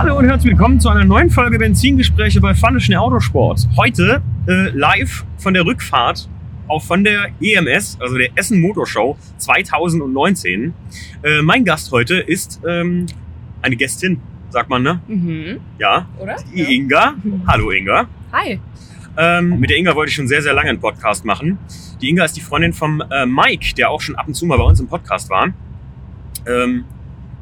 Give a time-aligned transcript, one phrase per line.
[0.00, 3.68] Hallo und herzlich willkommen zu einer neuen Folge Benzingespräche bei Funischen Autosport.
[3.76, 6.26] Heute äh, live von der Rückfahrt
[6.68, 10.72] auch von der EMS, also der Essen Motorshow 2019.
[11.22, 13.04] Äh, mein Gast heute ist ähm,
[13.60, 15.02] eine Gästin, sagt man, ne?
[15.06, 15.60] Mhm.
[15.78, 16.36] Ja, Oder?
[16.50, 17.16] die Inga.
[17.46, 18.08] Hallo Inga.
[18.32, 18.58] Hi.
[19.18, 21.58] Ähm, mit der Inga wollte ich schon sehr, sehr lange einen Podcast machen.
[22.00, 24.56] Die Inga ist die Freundin vom äh, Mike, der auch schon ab und zu mal
[24.56, 25.52] bei uns im Podcast war.
[26.46, 26.86] Ähm,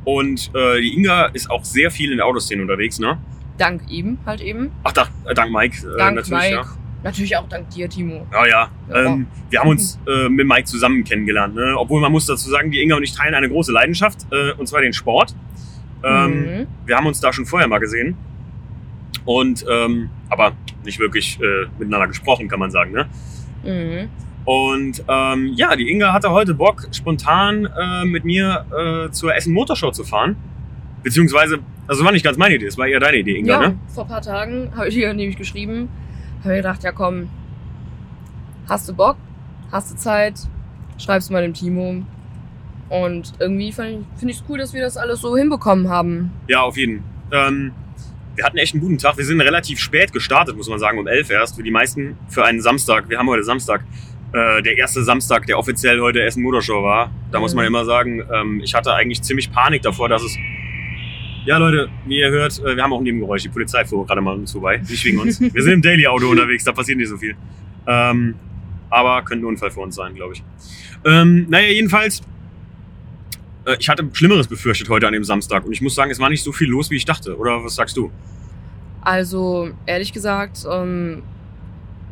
[0.09, 3.19] und äh, die Inga ist auch sehr viel in der Autoszene unterwegs, ne?
[3.59, 4.71] Dank ihm halt eben.
[4.83, 5.87] Ach, da, äh, dank Mike.
[5.87, 6.55] Äh, Dank natürlich, Mike.
[6.55, 6.65] Ja.
[7.05, 8.27] Natürlich auch dank dir, Timo.
[8.33, 8.71] Ja, ja.
[8.89, 9.05] Ja.
[9.05, 11.55] Ähm, wir haben uns äh, mit Mike zusammen kennengelernt.
[11.55, 11.75] Ne?
[11.77, 14.66] Obwohl man muss dazu sagen, die Inga und ich teilen eine große Leidenschaft, äh, und
[14.66, 15.35] zwar den Sport.
[16.02, 16.66] Ähm, Mhm.
[16.87, 18.16] Wir haben uns da schon vorher mal gesehen.
[19.27, 20.52] Und ähm, aber
[20.87, 22.93] nicht wirklich äh, miteinander gesprochen, kann man sagen.
[22.93, 23.07] Ne?
[23.63, 24.09] Mhm.
[24.48, 29.52] Und ähm, ja, die Inga hatte heute Bock, spontan äh, mit mir äh, zur Essen
[29.52, 30.37] Motorshow zu fahren.
[31.02, 33.79] Beziehungsweise, also war nicht ganz meine Idee, es war eher deine Idee, Inga, Ja, ne?
[33.88, 35.91] vor ein paar Tagen habe ich dir nämlich geschrieben.
[36.38, 37.29] Habe mir gedacht, ja komm,
[38.66, 39.19] hast du Bock?
[39.71, 40.41] Hast du Zeit?
[40.96, 42.02] Schreib's mal dem Timo.
[42.88, 46.30] Und irgendwie finde ich es cool, dass wir das alles so hinbekommen haben.
[46.49, 47.04] Ja, auf jeden.
[47.32, 47.73] Ähm,
[48.35, 49.19] wir hatten echt einen guten Tag.
[49.19, 51.57] Wir sind relativ spät gestartet, muss man sagen, um 11 erst.
[51.57, 53.10] Für die meisten für einen Samstag.
[53.10, 53.85] Wir haben heute Samstag.
[54.32, 57.10] Äh, der erste Samstag, der offiziell heute Essen Motorshow war.
[57.32, 57.68] Da muss man Mhm.
[57.68, 60.37] immer sagen, ähm, ich hatte eigentlich ziemlich Panik davor, dass es.
[61.46, 63.43] Ja, Leute, wie ihr hört, äh, wir haben auch ein Nebengeräusch.
[63.43, 64.82] Die Polizei fuhr gerade mal uns vorbei.
[64.87, 65.41] Nicht wegen uns.
[65.41, 67.37] Wir sind im Daily-Auto unterwegs, da passiert nicht so viel.
[67.87, 68.34] Ähm,
[68.91, 70.42] aber könnte ein Unfall für uns sein, glaube ich.
[71.06, 72.20] Ähm, naja, jedenfalls,
[73.65, 75.65] äh, ich hatte Schlimmeres befürchtet heute an dem Samstag.
[75.65, 77.34] Und ich muss sagen, es war nicht so viel los, wie ich dachte.
[77.38, 78.10] Oder was sagst du?
[79.00, 81.22] Also, ehrlich gesagt, ähm,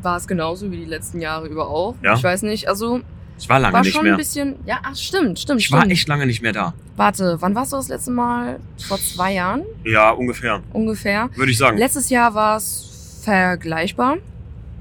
[0.07, 1.95] war es genauso wie die letzten Jahre über auch.
[2.03, 2.15] Ja?
[2.15, 3.01] Ich weiß nicht, also
[3.39, 4.15] Ich war lange war nicht schon mehr.
[4.15, 4.55] ein bisschen.
[4.65, 5.61] Ja, ach, stimmt, stimmt.
[5.61, 5.93] Ich war stimmt.
[5.93, 6.73] echt lange nicht mehr da.
[6.97, 8.59] Warte, wann warst du das letzte Mal?
[8.89, 10.63] Vor zwei Jahren Ja, ungefähr.
[10.73, 11.29] ungefähr.
[11.35, 11.77] Würde ich sagen.
[11.77, 14.17] Letztes Jahr war es vergleichbar,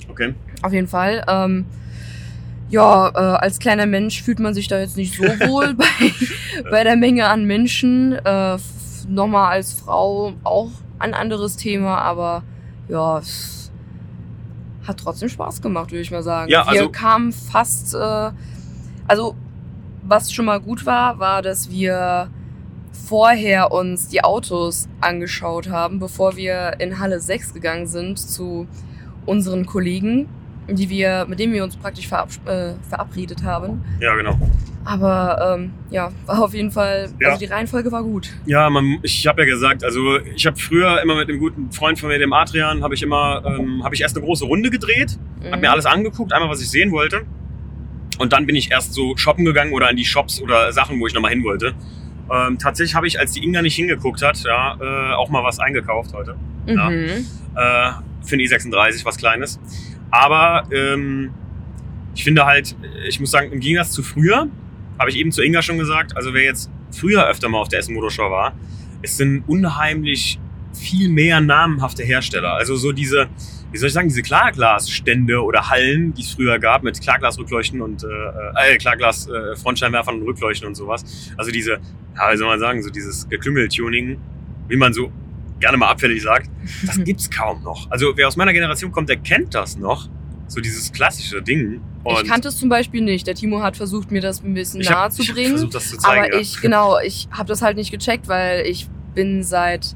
[0.10, 0.34] Okay.
[0.62, 1.26] auf jeden Fall.
[1.28, 1.66] Ähm,
[2.70, 5.86] ja, äh, als kleiner Mensch fühlt man sich da jetzt nicht so wohl bei,
[6.70, 8.14] bei der Menge an Menschen.
[8.14, 8.58] Äh,
[9.08, 12.42] Nochmal als Frau auch ein anderes Thema, aber
[12.90, 13.65] ja, es
[14.88, 16.50] hat trotzdem Spaß gemacht, würde ich mal sagen.
[16.52, 18.32] Ja, also- wir kamen fast, äh,
[19.08, 19.36] also
[20.04, 22.30] was schon mal gut war, war, dass wir
[23.08, 28.68] vorher uns die Autos angeschaut haben, bevor wir in Halle 6 gegangen sind zu
[29.26, 30.28] unseren Kollegen,
[30.68, 33.84] die wir, mit denen wir uns praktisch verab äh, verabredet haben.
[34.00, 34.38] Ja, genau.
[34.86, 37.30] Aber ähm, ja, war auf jeden Fall, Ja.
[37.30, 38.30] also die Reihenfolge war gut.
[38.46, 42.00] Ja, man, ich habe ja gesagt, also ich habe früher immer mit einem guten Freund
[42.00, 45.18] von mir, dem Adrian, habe ich immer, ähm, habe ich erst eine große Runde gedreht,
[45.44, 45.62] habe Mhm.
[45.62, 47.24] mir alles angeguckt, einmal was ich sehen wollte.
[48.20, 51.08] Und dann bin ich erst so shoppen gegangen oder in die Shops oder Sachen, wo
[51.08, 51.74] ich nochmal hin wollte.
[52.32, 55.60] Ähm, tatsächlich habe ich, als die Inga nicht hingeguckt hat, ja, äh, auch mal was
[55.60, 56.36] eingekauft heute.
[56.68, 56.90] ja.
[56.90, 57.26] Mhm.
[57.56, 57.92] äh,
[58.24, 59.60] für den i36, was Kleines.
[60.12, 61.32] Aber ähm,
[62.16, 62.76] ich finde halt,
[63.08, 64.48] ich muss sagen, im Gegensatz zu früher,
[65.00, 67.80] habe ich eben zu Inga schon gesagt, also wer jetzt früher öfter mal auf der
[67.80, 68.54] Essen Motorshow war,
[69.02, 70.40] es sind unheimlich
[70.74, 72.54] viel mehr namenhafte Hersteller.
[72.54, 73.28] Also so diese,
[73.72, 78.04] wie soll ich sagen, diese Klarglasstände oder Hallen, die es früher gab mit Klarglasrückleuchten und
[78.04, 81.34] äh, äh, Klarglas äh, Frontscheinwerfern und Rückleuchten und sowas.
[81.38, 81.80] Also diese,
[82.16, 84.20] ja, wie soll man sagen, so dieses Geklüngel-Tuning,
[84.68, 85.12] wie man so
[85.60, 86.50] gerne mal abfällig sagt,
[86.86, 87.90] das gibt's kaum noch.
[87.90, 90.10] Also wer aus meiner Generation kommt, der kennt das noch.
[90.48, 91.82] So dieses klassische Ding.
[92.04, 93.26] Und Ich kannte es zum Beispiel nicht.
[93.26, 95.52] Der Timo hat versucht, mir das ein bisschen ich hab- nahe ich zu bringen.
[95.52, 96.24] versucht, das zu zeigen.
[96.26, 96.40] aber ja.
[96.40, 99.96] ich, genau, ich habe das halt nicht gecheckt, weil ich bin seit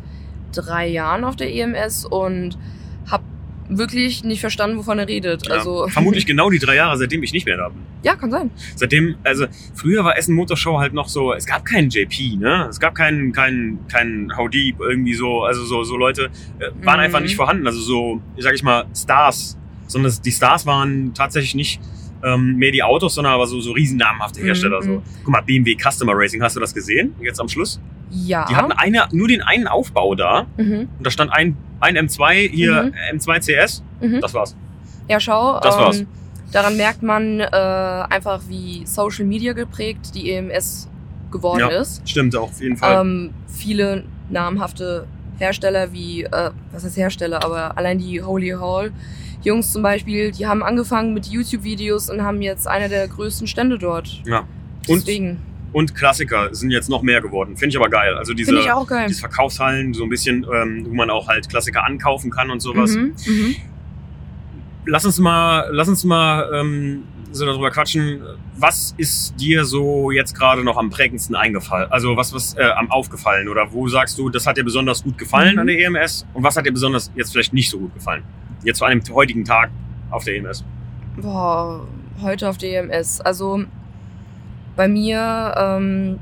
[0.52, 2.58] drei Jahren auf der EMS und
[3.08, 3.24] habe
[3.70, 5.46] wirklich nicht verstanden, wovon er redet.
[5.48, 7.82] Ja, Also vermutlich genau die drei Jahre, seitdem ich nicht mehr da bin.
[8.02, 8.50] ja, kann sein.
[8.76, 9.46] Seitdem, also
[9.76, 12.66] früher war Essen Motorshow halt noch so, es gab keinen JP, ne?
[12.68, 16.96] Es gab keinen, keinen, keinen How Deep irgendwie so, also so, so Leute äh, waren
[16.98, 17.04] Mhm.
[17.06, 17.68] einfach nicht vorhanden.
[17.68, 19.56] Also so, sag ich mal, Stars.
[19.90, 21.82] Sondern die Stars waren tatsächlich nicht
[22.24, 24.80] ähm, mehr die Autos, sondern aber so, so riesennamenhafte Hersteller.
[24.82, 24.86] Mhm.
[24.86, 25.04] So.
[25.24, 27.14] Guck mal, BMW Customer Racing, hast du das gesehen?
[27.22, 27.80] Jetzt am Schluss?
[28.12, 28.46] Ja.
[28.50, 30.88] Die hatten eine, nur den einen Aufbau da mhm.
[30.98, 33.18] und da stand ein, ein M2, hier Mhm.
[33.20, 33.84] M2 CS.
[34.02, 34.22] Mhm.
[34.22, 34.56] Das war's.
[35.08, 35.60] Ja, schau.
[35.60, 36.04] Das war's.
[36.52, 40.90] Daran merkt man äh, einfach, wie Social Media geprägt die EMS
[41.32, 41.68] geworden Ja.
[41.70, 42.08] ist.
[42.10, 43.02] Stimmt auch, auf jeden Fall.
[43.02, 45.06] Ähm, viele namhafte
[45.38, 48.92] Hersteller wie, äh, was heißt Hersteller, aber allein die Holy Hall
[49.44, 53.78] Jungs zum Beispiel, die haben angefangen mit YouTube-Videos und haben jetzt einer der größten Stände
[53.78, 54.22] dort.
[54.26, 54.44] ja.
[54.88, 55.38] Und, Deswegen
[55.72, 57.56] und Klassiker sind jetzt noch mehr geworden.
[57.56, 58.16] Finde ich aber geil.
[58.16, 59.06] Also diese, ich auch geil.
[59.08, 62.96] diese Verkaufshallen, so ein bisschen, ähm, wo man auch halt Klassiker ankaufen kann und sowas.
[62.96, 63.56] Mhm, mhm.
[64.86, 68.22] Lass uns mal, lass uns mal ähm, so darüber quatschen,
[68.58, 71.92] was ist dir so jetzt gerade noch am prägendsten eingefallen?
[71.92, 75.18] Also was was äh, am aufgefallen oder wo sagst du, das hat dir besonders gut
[75.20, 75.60] gefallen Mhm.
[75.60, 78.24] an der EMS und was hat dir besonders jetzt vielleicht nicht so gut gefallen?
[78.64, 79.70] Jetzt zu einem heutigen Tag
[80.12, 80.64] auf der EMS.
[81.22, 81.86] Boah,
[82.22, 83.22] heute auf der EMS.
[83.22, 83.64] Also
[84.76, 86.20] bei mir ähm,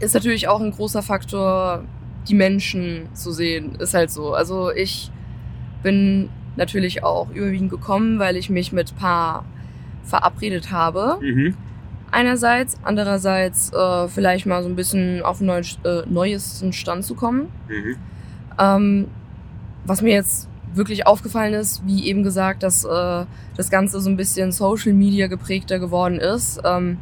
[0.00, 1.84] ist natürlich auch ein großer Faktor,
[2.28, 3.74] die Menschen zu sehen.
[3.76, 4.34] Ist halt so.
[4.34, 5.10] Also ich
[5.82, 9.44] bin natürlich auch überwiegend gekommen, weil ich mich mit Paar
[10.02, 11.18] verabredet habe.
[11.20, 11.56] Mhm.
[12.10, 17.14] Einerseits, andererseits äh, vielleicht mal so ein bisschen auf den neuen, äh, neuesten Stand zu
[17.14, 17.48] kommen.
[17.68, 17.96] Mhm.
[18.58, 19.08] Ähm,
[19.84, 23.24] was mir jetzt wirklich aufgefallen ist, wie eben gesagt, dass äh,
[23.56, 26.60] das Ganze so ein bisschen Social Media geprägter geworden ist.
[26.64, 26.98] Ähm,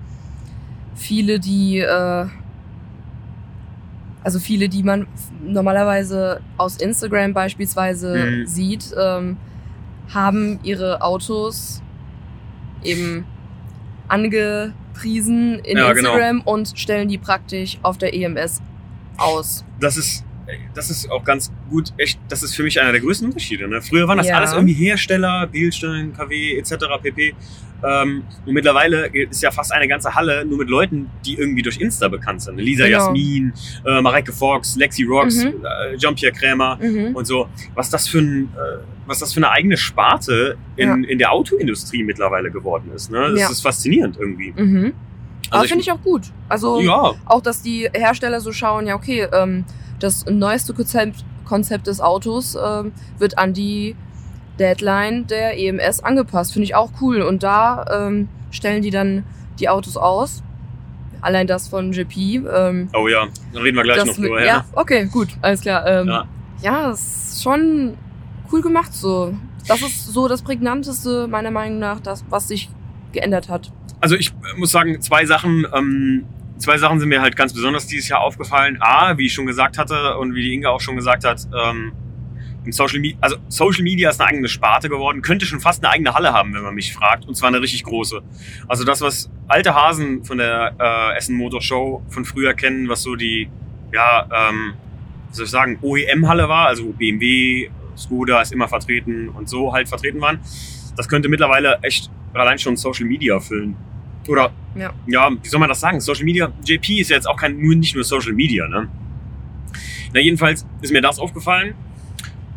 [0.95, 2.27] viele, die, äh,
[4.23, 5.07] also viele, die man
[5.45, 8.47] normalerweise aus Instagram beispielsweise Mhm.
[8.47, 9.37] sieht, ähm,
[10.13, 11.83] haben ihre Autos
[12.85, 13.25] eben
[14.09, 16.11] angepriesen in Ja, genau.
[16.11, 18.61] Instagram und stellen die praktisch auf der EMS
[19.17, 19.65] aus.
[19.81, 20.25] Das ist
[20.75, 23.69] das ist auch ganz gut, echt, das ist für mich einer der größten Unterschiede.
[23.69, 23.81] Ne?
[23.83, 24.37] Früher waren das Ja.
[24.39, 26.73] alles irgendwie Hersteller, Bilstein, KW etc.
[27.03, 27.35] pp.
[27.85, 31.81] Ähm, und mittlerweile ist ja fast eine ganze Halle nur mit Leuten, die irgendwie durch
[31.81, 32.57] Insta bekannt sind.
[32.59, 32.99] Lisa Genau.
[33.07, 33.53] Jasmin,
[33.85, 35.65] äh, Mareike Fox, Lexi Rocks, Mhm.
[35.93, 37.17] äh, Jean-Pierre Krämer Mhm.
[37.17, 37.49] und so.
[37.75, 42.05] Was das für ein, äh, was das für eine eigene Sparte in, in der Autoindustrie
[42.05, 43.11] mittlerweile geworden ist.
[43.11, 43.31] Ne?
[43.33, 43.51] Das Ja.
[43.51, 44.53] ist faszinierend irgendwie.
[44.57, 44.93] Mhm.
[45.51, 46.23] Aber Also finde ich auch gut.
[46.49, 49.65] Also Ja, auch, dass die Hersteller so schauen, ja okay, ähm,
[50.03, 53.97] das neueste Konzept, Konzept des Autos ähm, wird an die
[54.59, 56.53] Deadline der EMS angepasst.
[56.53, 57.23] Finde ich auch cool.
[57.23, 59.25] Und da ähm, stellen die dann
[59.59, 60.43] die Autos aus.
[61.21, 62.43] Allein das von GP.
[62.53, 64.45] Ähm, oh ja, dann reden wir gleich das noch drüber.
[64.45, 65.87] ja, okay, gut, alles klar.
[65.87, 66.25] Ähm, Ja.
[66.63, 66.91] ja.
[66.91, 67.97] ist schon
[68.53, 69.35] cool gemacht so.
[69.69, 72.69] Das ist so das prägnanteste meiner Meinung nach, das was sich
[73.13, 73.71] geändert hat.
[74.01, 76.25] Also ich muss sagen, zwei Sachen, ähm,
[76.63, 78.79] zwei Sachen sind mir halt ganz besonders dieses Jahr aufgefallen.
[78.81, 81.93] A, wie ich schon gesagt hatte und wie die Inga auch schon gesagt hat, ähm,
[82.71, 86.15] Social Media, also Social Media ist eine eigene Sparte geworden, könnte schon fast eine eigene
[86.15, 88.23] Halle haben, wenn man mich fragt, und zwar eine richtig große.
[88.69, 93.03] Also das, was alte Hasen von der äh, Essen Motor Show von früher kennen, was
[93.03, 93.51] so die,
[93.93, 94.75] ja, ähm,
[95.31, 99.89] wie soll ich sagen, OEM-Halle war, also BMW, Skoda ist immer vertreten und so halt
[99.89, 100.39] vertreten waren.
[100.97, 103.77] Das könnte mittlerweile echt allein schon Social Media füllen.
[104.29, 104.93] Oder, Ja.
[105.07, 106.01] ja, wie soll man das sagen?
[106.01, 108.89] Social Media, JP ist ja jetzt auch kein, nur, nicht nur Social Media, ne?
[110.15, 111.75] Na, jedenfalls ist mir das aufgefallen.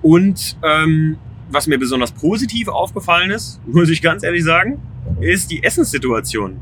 [0.02, 1.18] Und ähm,
[1.50, 4.80] was mir besonders positiv aufgefallen ist, muss ich ganz ehrlich sagen,
[5.22, 6.58] ist die Essenssituation.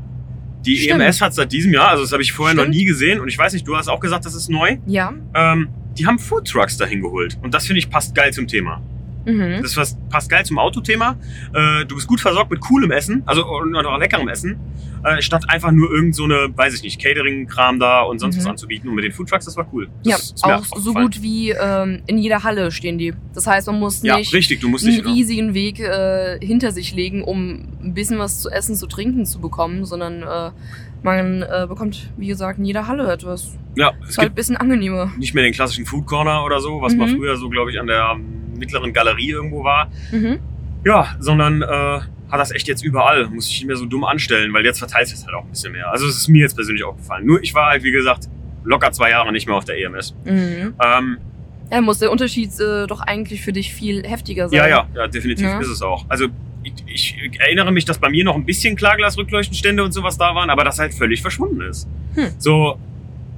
[0.64, 1.02] Die Stimmt.
[1.02, 2.76] EMS hat seit diesem Jahr, also das habe ich vorher noch Stimmt.
[2.76, 4.78] nie gesehen und ich weiß nicht, du hast auch gesagt, das ist neu.
[4.86, 5.12] Ja.
[5.34, 5.68] Ähm,
[5.98, 8.80] die haben Foodtrucks dahin geholt und das finde ich passt geil zum Thema.
[9.26, 9.62] Mhm.
[9.62, 11.16] Das was- passt geil zum Autothema.
[11.52, 14.58] Äh, du bist gut versorgt mit coolem Essen, also und auch leckerem Essen,
[15.04, 18.40] äh, statt einfach nur irgend so eine, weiß ich nicht, Catering-Kram da und sonst Mhm.
[18.40, 18.88] was anzubieten.
[18.88, 19.88] Und mit den Foodtrucks, das war cool.
[20.04, 23.14] Das Ja, auch so gut wie ähm, in jeder Halle stehen die.
[23.34, 25.06] Das heißt, man muss Ja, nicht richtig, du musst einen nicht.
[25.06, 29.40] riesigen Weg äh, hinter sich legen, um ein bisschen was zu essen, zu trinken zu
[29.40, 30.50] bekommen, sondern äh,
[31.02, 33.58] man äh, bekommt, wie gesagt, in jeder Halle etwas.
[33.76, 35.12] Ja, es Ist halt gibt ein bisschen angenehmer.
[35.18, 37.08] nicht mehr den klassischen Food Corner oder so, was Mhm.
[37.16, 38.24] früher so, glaube ich, an der ähm,
[38.58, 39.90] mittleren Galerie irgendwo war.
[40.12, 40.38] Mhm.
[40.84, 43.26] Ja, sondern äh, hat das echt jetzt überall.
[43.28, 45.72] Muss ich nicht mehr so dumm anstellen, weil jetzt verteilt sich halt auch ein bisschen
[45.72, 45.90] mehr.
[45.90, 47.24] Also es ist mir jetzt persönlich aufgefallen.
[47.26, 48.28] Nur ich war halt, wie gesagt,
[48.64, 50.14] locker zwei Jahre nicht mehr auf der EMS.
[50.24, 50.74] Mhm.
[50.82, 51.18] Ähm,
[51.70, 54.58] Ja, muss der Unterschied äh, doch eigentlich für dich viel heftiger sein.
[54.58, 55.58] ja, ja, ja, definitiv Ja.
[55.60, 56.04] ist es auch.
[56.08, 56.26] Also
[56.62, 60.48] ich, ich erinnere mich, dass bei mir noch ein bisschen Klarglasrückleuchtenstände und sowas da waren,
[60.50, 61.86] aber das halt völlig verschwunden ist.
[62.14, 62.28] Hm.
[62.38, 62.78] So,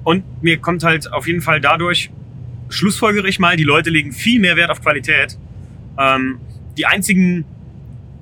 [0.05, 2.11] und mir kommt halt auf jeden Fall dadurch,
[2.69, 5.39] schlussfolgere ich mal, die Leute legen viel mehr Wert auf Qualität.
[5.99, 6.39] Ähm,
[6.77, 7.45] die einzigen,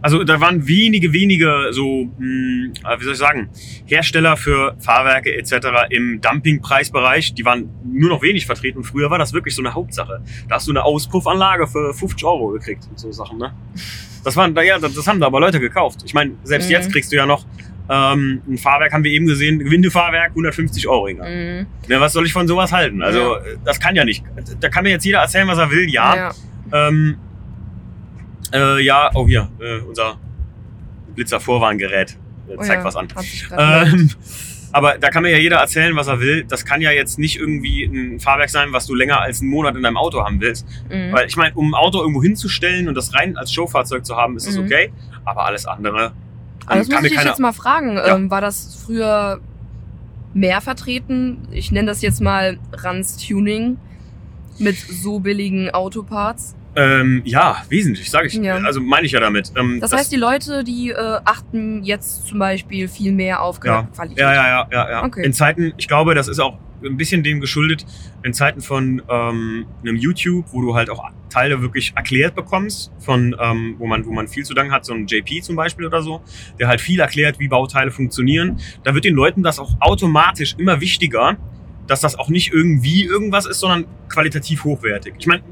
[0.00, 3.48] also da waren wenige, wenige so, mh, äh, wie soll ich sagen,
[3.86, 5.54] Hersteller für Fahrwerke etc.
[5.90, 8.78] im Dumpingpreisbereich, die waren nur noch wenig vertreten.
[8.78, 10.20] Und früher war das wirklich so eine Hauptsache.
[10.48, 13.52] Da hast du eine Auspuffanlage für 50 Euro gekriegt und so Sachen, ne?
[14.24, 16.00] Das waren, ja, das, das haben da aber Leute gekauft.
[16.06, 16.72] Ich meine, selbst Mhm.
[16.72, 17.44] jetzt kriegst du ja noch
[17.88, 21.09] ähm, ein Fahrwerk, haben wir eben gesehen, Gewindefahrwerk, 150 Euro.
[21.09, 21.67] Mhm.
[21.88, 23.03] Ja, was soll ich von sowas halten?
[23.03, 23.37] Also, Ja.
[23.38, 24.25] äh, das kann ja nicht.
[24.61, 26.17] Da kann mir jetzt jeder erzählen, was er will, ja.
[26.17, 26.33] ja.
[26.73, 27.17] Ähm,
[28.53, 30.17] äh, ja, oh hier, äh, unser
[31.14, 32.17] Blitzer-Vorwarngerät
[32.49, 33.09] äh, Oh zeigt ja, was an.
[33.57, 34.11] Ähm,
[34.73, 36.45] aber da kann mir ja jeder erzählen, was er will.
[36.45, 39.76] Das kann ja jetzt nicht irgendwie ein Fahrwerk sein, was du länger als einen Monat
[39.76, 40.67] in deinem Auto haben willst.
[40.91, 41.12] mhm.
[41.12, 44.37] Weil ich meine, um ein Auto irgendwo hinzustellen und das rein als Showfahrzeug zu haben,
[44.37, 44.64] ist es Mhm.
[44.64, 44.93] okay.
[45.25, 46.12] Aber alles andere
[46.66, 47.97] Aber das kann muss mir ich dich jetzt mal fragen.
[47.97, 48.16] Ja.
[48.16, 49.40] Ähm, war das früher
[50.33, 51.49] mehr vertreten?
[51.50, 53.78] Ich nenne das jetzt mal Ranz Tuning
[54.59, 56.54] mit so billigen Autoparts.
[56.76, 58.35] Ähm, ja, wesentlich, sage ich.
[58.35, 58.57] Ja.
[58.57, 59.52] Also meine ich ja damit.
[59.57, 63.88] Ähm, Das, heißt, die Leute, die äh, achten jetzt zum Beispiel viel mehr auf Ja.
[63.95, 64.19] Qualität.
[64.19, 65.04] Ja, ja, ja, ja, ja.
[65.04, 65.25] Okay.
[65.25, 67.87] In Zeiten, ich glaube, das ist auch ein bisschen dem geschuldet,
[68.25, 73.35] in Zeiten von ähm, einem YouTube, wo du halt auch Teile wirklich erklärt bekommst, von
[73.40, 76.02] ähm, wo man, wo man viel zu danken hat, so ein JP zum Beispiel oder
[76.02, 76.23] so,
[76.59, 78.61] der halt viel erklärt, wie Bauteile funktionieren.
[78.83, 81.37] Da wird den Leuten das auch automatisch immer wichtiger,
[81.87, 85.14] dass das auch nicht irgendwie irgendwas ist, sondern qualitativ hochwertig.
[85.19, 85.43] Ich meine,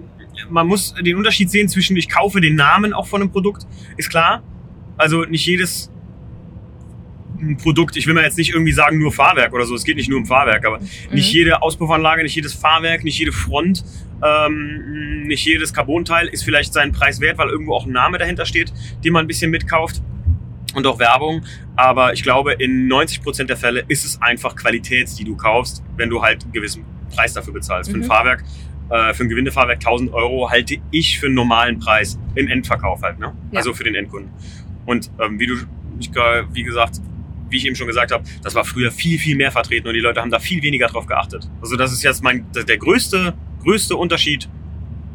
[0.50, 4.10] man muss den Unterschied sehen zwischen ich kaufe den Namen auch von einem Produkt, ist
[4.10, 4.42] klar.
[4.96, 5.90] Also nicht jedes
[7.62, 10.08] Produkt, ich will mir jetzt nicht irgendwie sagen, nur Fahrwerk oder so, es geht nicht
[10.08, 11.16] nur um Fahrwerk, aber nicht Mhm.
[11.38, 13.82] jede Auspuffanlage, nicht jedes Fahrwerk, nicht jede Front,
[14.22, 18.46] ähm, nicht jedes Carbonteil ist vielleicht seinen Preis wert, weil irgendwo auch ein Name dahinter
[18.46, 18.72] steht,
[19.04, 20.02] den man ein bisschen mitkauft
[20.76, 21.42] und auch Werbung.
[21.74, 26.10] Aber ich glaube, in 90% der Fälle ist es einfach Qualität, die du kaufst, wenn
[26.10, 27.90] du halt einen gewissen Preis dafür bezahlst.
[27.90, 28.04] Für ein Mhm.
[28.04, 28.44] Fahrwerk,
[28.92, 33.18] äh, für ein Gewindefahrwerk 1000 Euro halte ich für einen normalen Preis im Endverkauf halt,
[33.18, 33.32] ne?
[33.50, 33.58] Ja.
[33.58, 34.30] Also für den Endkunden.
[34.86, 35.54] Und ähm, wie du,
[35.98, 36.10] ich,
[36.52, 37.00] wie gesagt,
[37.48, 40.00] wie ich eben schon gesagt habe, das war früher viel, viel mehr vertreten und die
[40.00, 41.48] Leute haben da viel weniger drauf geachtet.
[41.60, 44.48] Also das ist jetzt mein, der größte, größte Unterschied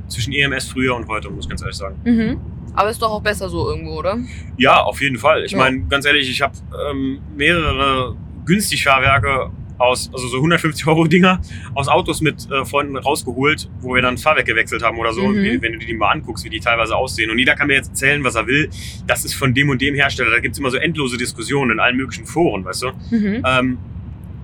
[0.07, 2.00] zwischen EMS früher und heute, muss ich ganz ehrlich sagen.
[2.05, 2.39] Mhm.
[2.74, 4.19] Aber ist doch auch besser so irgendwo, oder?
[4.57, 5.43] Ja, auf jeden Fall.
[5.46, 5.57] Ich Ja.
[5.57, 6.53] meine, ganz ehrlich, ich habe
[6.91, 8.15] ähm, mehrere
[8.46, 11.39] günstig Fahrwerke aus, also so 150 Euro Dinger
[11.75, 15.27] aus Autos mit äh, Freunden rausgeholt, wo wir dann Fahrwerk gewechselt haben oder so.
[15.27, 15.43] Mhm.
[15.43, 17.29] Wie, wenn du dir die mal anguckst, wie die teilweise aussehen.
[17.29, 18.69] Und jeder kann mir jetzt erzählen, was er will.
[19.05, 20.31] Das ist von dem und dem Hersteller.
[20.31, 22.88] Da gibt's immer so endlose Diskussionen in allen möglichen Foren, weißt du.
[23.12, 23.43] Mhm.
[23.46, 23.77] Ähm,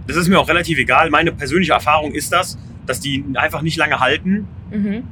[0.07, 1.09] das ist mir auch relativ egal.
[1.09, 5.03] Meine persönliche Erfahrung ist das, dass die einfach nicht lange halten Mhm.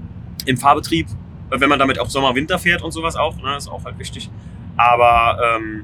[0.45, 1.07] im Fahrbetrieb,
[1.51, 3.97] äh, wenn man damit auch Sommer, Winter fährt und sowas auch, ne, ist auch halt
[3.99, 4.29] wichtig.
[4.75, 5.83] Aber ähm,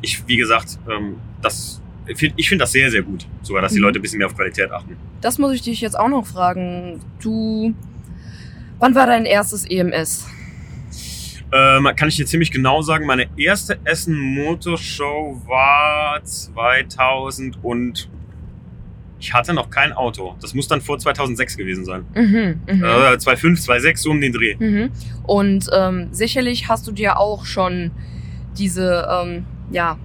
[0.00, 3.84] ich, wie gesagt, ähm, das, ich finde das sehr, sehr gut, sogar, dass die Mhm.
[3.84, 4.96] Leute ein bisschen mehr auf Qualität achten.
[5.20, 7.00] Das muss ich dich jetzt auch noch fragen.
[7.20, 7.74] Du,
[8.78, 10.26] wann war dein erstes EMS?
[11.50, 18.08] Ähm, kann ich dir ziemlich genau sagen, meine erste Essen Motorshow war 2000 und
[19.20, 20.36] ich hatte noch kein Auto.
[20.40, 22.04] Das muss dann vor 2006 gewesen sein.
[22.14, 22.60] Mhm.
[22.70, 22.84] Mhm.
[22.84, 24.56] Äh, 2005, 2006, so um den Dreh.
[24.58, 24.90] Mhm.
[25.24, 27.90] Und ähm, sicherlich hast du dir auch schon
[28.58, 29.98] diese, ähm, ja,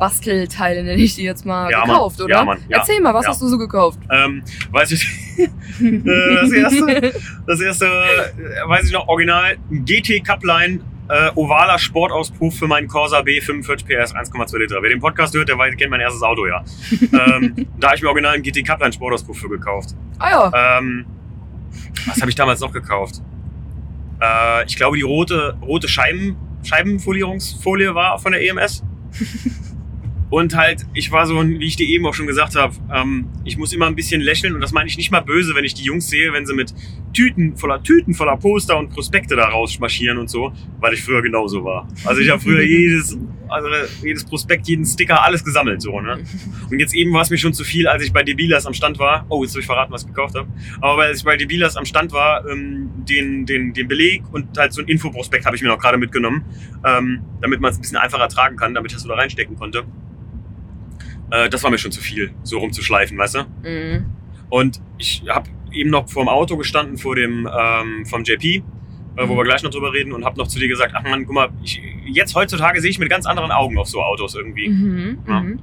[0.00, 1.88] Bastelteile, nenne ich die jetzt mal, Ja, Mann.
[1.90, 2.34] gekauft, oder?
[2.34, 2.58] Ja, Mann.
[2.68, 2.78] Ja.
[2.78, 3.98] Erzähl mal, was hast du so gekauft?
[4.10, 4.42] Ähm,
[4.72, 5.06] weiß ich,
[5.80, 6.00] Äh,
[6.42, 7.12] das erste?
[7.46, 12.88] Das erste, äh, weiß ich noch, original, ein GT Cupline, äh, ovaler Sportauspuff für meinen
[12.88, 14.78] Corsa B 45 PS 1,2 Liter.
[14.82, 16.62] Wer den Podcast hört, der weiß, kennt mein erstes Auto, ja.
[17.00, 19.90] ähm, da habe ich mir original einen GT Cupline Sportauspuff für gekauft.
[20.18, 20.78] ah ja.
[20.78, 21.06] Ähm,
[22.06, 23.22] was habe ich damals noch gekauft?
[24.20, 28.82] Äh, ich glaube, die rote, rote Scheiben, Scheibenfolierungsfolie war von der EMS.
[30.30, 33.26] Und halt, ich war so, ein- wie ich dir eben auch schon gesagt habe, ähm,
[33.44, 35.74] ich muss immer ein bisschen lächeln und das meine ich nicht mal böse, wenn ich
[35.74, 36.72] die Jungs sehe, wenn sie mit
[37.12, 41.64] Tüten voller Tüten voller Poster und Prospekte da rausmarschieren und so, weil ich früher genauso
[41.64, 41.88] war.
[42.04, 43.18] Also ich habe früher jedes,
[43.48, 43.68] also
[44.04, 46.20] jedes Prospekt, jeden Sticker, alles gesammelt so, ne?
[46.70, 49.00] Und jetzt eben war es mir schon zu viel, als ich bei Debilas am Stand
[49.00, 49.26] war.
[49.28, 50.46] Oh, jetzt habe ich verraten, was ich gekauft habe.
[50.80, 54.72] Aber als ich bei Debilas am Stand war, ähm, den, den, den Beleg und halt
[54.72, 56.44] so ein Infoprospekt habe ich mir noch gerade mitgenommen,
[56.86, 59.56] ähm, damit man es ein bisschen einfacher tragen kann, damit ich das so da reinstecken
[59.56, 59.82] konnte.
[61.30, 63.40] Äh, das war mir schon zu viel, so rumzuschleifen, weißt du?
[63.68, 64.06] Mhm.
[64.48, 68.62] Und ich habe eben noch vorm Auto gestanden, vor dem ähm, vom JP, äh,
[69.16, 69.36] wo Mhm.
[69.38, 71.48] wir gleich noch drüber reden und habe noch zu dir gesagt, ach man, guck mal,
[71.62, 74.68] ich, jetzt heutzutage sehe ich mit ganz anderen Augen auf so Autos irgendwie.
[74.68, 75.18] Mhm.
[75.28, 75.40] Ja.
[75.40, 75.58] Mhm.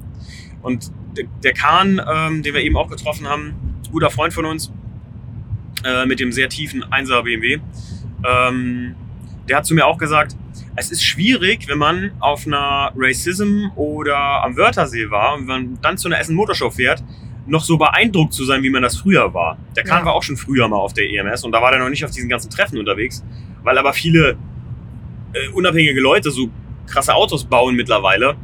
[0.61, 3.53] Und der, der Kahn, ähm, den wir eben auch getroffen haben,
[3.91, 4.71] guter Freund von uns,
[5.83, 7.59] äh, mit dem sehr tiefen 1er BMW,
[8.25, 8.95] ähm,
[9.47, 10.35] der hat zu mir auch gesagt,
[10.79, 15.97] es ist schwierig, wenn man auf einer Racism oder am Wörthersee war und man dann
[15.97, 17.03] zu einer Essen Motorshow fährt,
[17.47, 19.57] noch so beeindruckt zu sein, wie man das früher war.
[19.75, 20.05] Der Kahn Ja.
[20.05, 22.11] war auch schon früher mal auf der EMS und da war der noch nicht auf
[22.11, 23.23] diesen ganzen Treffen unterwegs,
[23.63, 24.37] weil aber viele
[25.33, 26.49] äh, unabhängige Leute so
[26.85, 28.35] krasse Autos bauen mittlerweile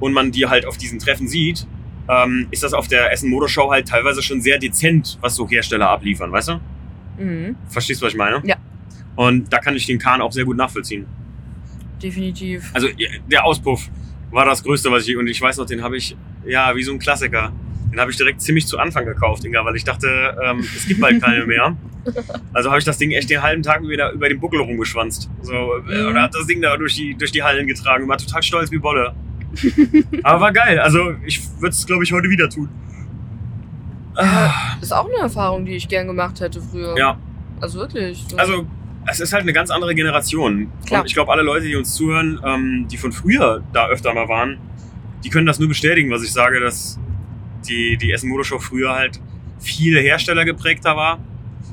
[0.00, 1.66] und man die halt auf diesen Treffen sieht,
[2.08, 5.88] ähm, ist das auf der Essen Motorshow halt teilweise schon sehr dezent, was so Hersteller
[5.90, 6.60] abliefern, weißt du?
[7.22, 7.56] Mhm.
[7.68, 8.42] Verstehst du, was ich meine?
[8.44, 8.56] Ja.
[9.14, 11.06] Und da kann ich den Kahn auch sehr gut nachvollziehen.
[12.02, 12.70] Definitiv.
[12.74, 13.88] Also ja, der Auspuff
[14.30, 16.92] war das Größte, was ich, und ich weiß noch, den habe ich, ja, wie so
[16.92, 17.52] ein Klassiker.
[17.92, 21.00] Den habe ich direkt ziemlich zu Anfang gekauft, Inga, weil ich dachte, ähm, es gibt
[21.00, 21.76] bald keine mehr.
[22.52, 25.28] Also habe ich das Ding echt den halben Tag wieder über den Buckel rumgeschwanzt.
[25.42, 26.06] So, äh, Mhm.
[26.10, 28.70] und hab das Ding da durch die, durch die Hallen getragen und war total stolz
[28.70, 29.12] wie Bolle.
[30.22, 30.78] Aber war geil.
[30.78, 32.68] Also ich würde es, glaube ich, heute wieder tun.
[34.14, 36.96] Ah, Ist auch eine Erfahrung, die ich gern gemacht hätte früher.
[36.96, 37.18] Ja,
[37.60, 38.24] Also wirklich.
[38.28, 38.36] So.
[38.36, 38.66] also
[39.06, 40.70] es ist halt eine ganz andere Generation.
[40.86, 41.00] Klar.
[41.02, 44.28] Und ich glaube, alle Leute, die uns zuhören, ähm, die von früher da öfter mal
[44.28, 44.58] waren,
[45.24, 46.98] die können das nur bestätigen, was ich sage, dass
[47.68, 49.20] die, die Essen Motorshow früher halt
[49.58, 51.18] viel Hersteller geprägter war,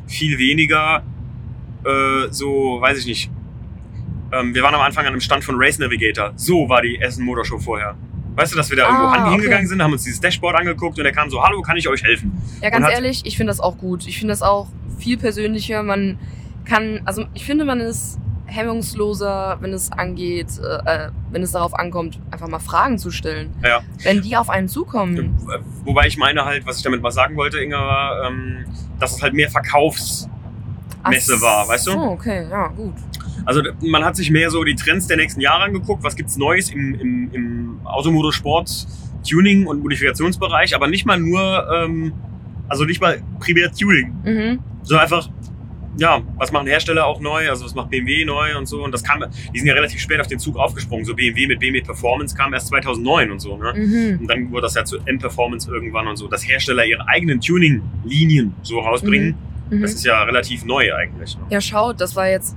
[0.08, 1.04] viel weniger
[1.86, 3.32] äh, so, weiß ich nicht.
[4.32, 6.32] Ähm, wir waren am Anfang an einem Stand von Race Navigator.
[6.36, 7.96] So war die Essen Motorshow vorher.
[8.36, 9.32] Weißt du, dass wir da irgendwo Ah, han- okay.
[9.34, 12.02] hingegangen sind, haben uns dieses Dashboard angeguckt und er kam so, hallo, kann ich euch
[12.04, 12.32] helfen?
[12.62, 14.08] Ja, ganz ehrlich, ich finde das auch gut.
[14.08, 15.84] Ich finde das auch viel persönlicher.
[15.84, 16.18] Man
[16.66, 21.74] kann, also ich finde, man ist hemmungsloser, wenn es angeht, äh, äh, wenn es darauf
[21.74, 23.52] ankommt, einfach mal Fragen zu stellen.
[23.64, 23.82] Ja.
[24.04, 25.36] Wenn die auf einen zukommen.
[25.86, 28.66] Wobei ich meine halt, was ich damit mal sagen wollte, Inga, war, ähm,
[29.00, 30.30] dass es halt mehr Verkaufs...
[31.10, 31.92] Messe war, weißt du?
[31.92, 32.94] So, okay, ja, gut.
[33.44, 36.70] Also man hat sich mehr so die Trends der nächsten Jahre angeguckt, was gibt's Neues
[36.72, 38.88] im, im, im Automotorsport,
[39.30, 42.14] Tuning und Modifikationsbereich, aber nicht mal nur, ähm,
[42.70, 44.60] also nicht mal primär Tuning, Mhm.
[44.84, 45.28] sondern einfach,
[45.98, 49.04] ja, was machen Hersteller auch neu, also was macht BMW neu und so und das
[49.04, 49.24] kam,
[49.54, 52.54] die sind ja relativ spät auf den Zug aufgesprungen, so BMW mit BMW Performance kam
[52.54, 53.74] erst 2009 und so, ne?
[53.76, 54.20] Mhm.
[54.22, 58.54] Und dann wurde das ja zu M-Performance irgendwann und so, dass Hersteller ihre eigenen Tuning-Linien
[58.64, 59.36] so rausbringen,
[59.70, 59.82] Mhm.
[59.82, 61.38] das ist ja relativ neu eigentlich.
[61.38, 61.44] Ne?
[61.50, 62.56] Ja, schaut, das war jetzt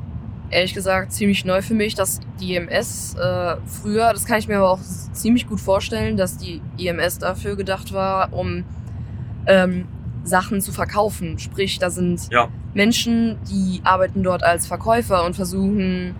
[0.50, 4.58] ehrlich gesagt ziemlich neu für mich, dass die EMS äh, früher, das kann ich mir
[4.58, 4.80] aber auch
[5.12, 8.64] ziemlich gut vorstellen, dass die EMS dafür gedacht war, um
[9.46, 9.86] ähm,
[10.26, 11.38] Sachen zu verkaufen.
[11.38, 12.48] Sprich, da sind Ja.
[12.74, 16.14] Menschen, die arbeiten dort als Verkäufer und versuchen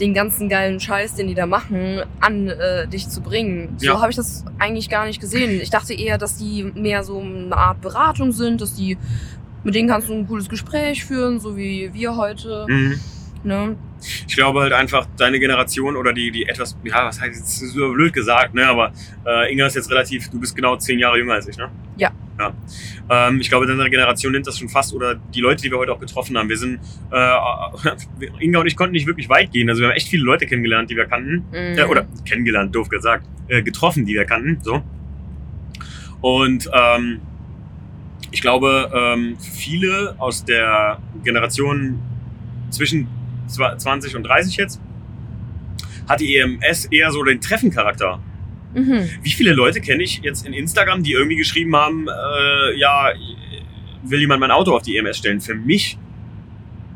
[0.00, 3.74] den ganzen geilen Scheiß, den die da machen, an äh, dich zu bringen.
[3.78, 4.00] So Ja.
[4.00, 5.60] habe ich das eigentlich gar nicht gesehen.
[5.60, 8.98] Ich dachte eher, dass die mehr so eine Art Beratung sind, dass die
[9.64, 12.66] mit denen kannst du ein cooles Gespräch führen, so wie wir heute.
[12.68, 13.00] Mhm.
[13.42, 13.76] Ne?
[14.28, 17.72] Ich glaube halt einfach, deine Generation oder die, die etwas, ja, was heißt, jetzt ist
[17.72, 18.92] so blöd gesagt, ne, aber
[19.26, 21.68] äh, Inga ist jetzt relativ, du bist genau zehn Jahre jünger als ich, ne?
[21.96, 22.10] Ja.
[22.38, 22.52] Ja.
[23.08, 25.92] Ähm, ich glaube, deine Generation nimmt das schon fast, oder die Leute, die wir heute
[25.92, 27.30] auch getroffen haben, wir sind, äh,
[28.40, 30.90] Inga und ich konnten nicht wirklich weit gehen, also wir haben echt viele Leute kennengelernt,
[30.90, 31.78] die wir kannten, Mhm.
[31.78, 34.82] äh, oder kennengelernt, doof gesagt, äh, getroffen, die wir kannten, so.
[36.20, 37.20] Und ähm,
[38.30, 41.98] ich glaube, ähm, viele aus der Generation
[42.70, 43.06] zwischen
[43.48, 44.80] zwa- 20 und 30 jetzt
[46.08, 48.20] hat die EMS eher so den Treffencharakter.
[48.74, 49.08] Mhm.
[49.22, 53.12] Wie viele Leute kenne ich jetzt in Instagram, die irgendwie geschrieben haben, äh, ja,
[54.02, 55.40] will jemand mein Auto auf die EMS stellen?
[55.40, 55.98] Für mich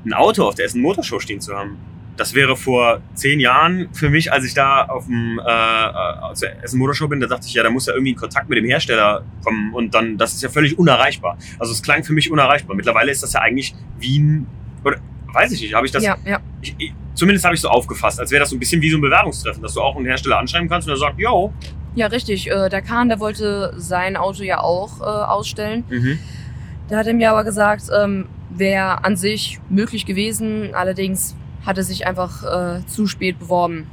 [0.04, 1.76] ein Auto auf der Essen Motorshow stehen zu haben,
[2.20, 6.50] das wäre vor zehn Jahren für mich, als ich da auf dem äh, äh, zur
[6.62, 8.66] Essen Motorshow bin, da dachte ich, ja, da muss ja irgendwie in Kontakt mit dem
[8.66, 11.38] Hersteller kommen und dann, das ist ja völlig unerreichbar.
[11.58, 12.76] Also es klang für mich unerreichbar.
[12.76, 14.46] Mittlerweile ist das ja eigentlich wie ein,
[14.84, 14.98] oder
[15.32, 16.40] weiß ich nicht, habe ich das ja, ja.
[16.60, 18.96] ich, ich, zumindest habe ich so aufgefasst, als wäre das so ein bisschen wie so
[18.96, 21.52] ein Bewerbungstreffen, dass du auch einen Hersteller anschreiben kannst und er sagt, yo.
[21.94, 22.50] Ja, richtig.
[22.50, 25.84] Äh, der Kahn, der wollte sein Auto ja auch äh, ausstellen.
[26.88, 30.74] Der hat ihm ja aber gesagt, ähm, wäre an sich möglich gewesen.
[30.74, 33.86] Allerdings hat er sich einfach äh, zu spät beworben.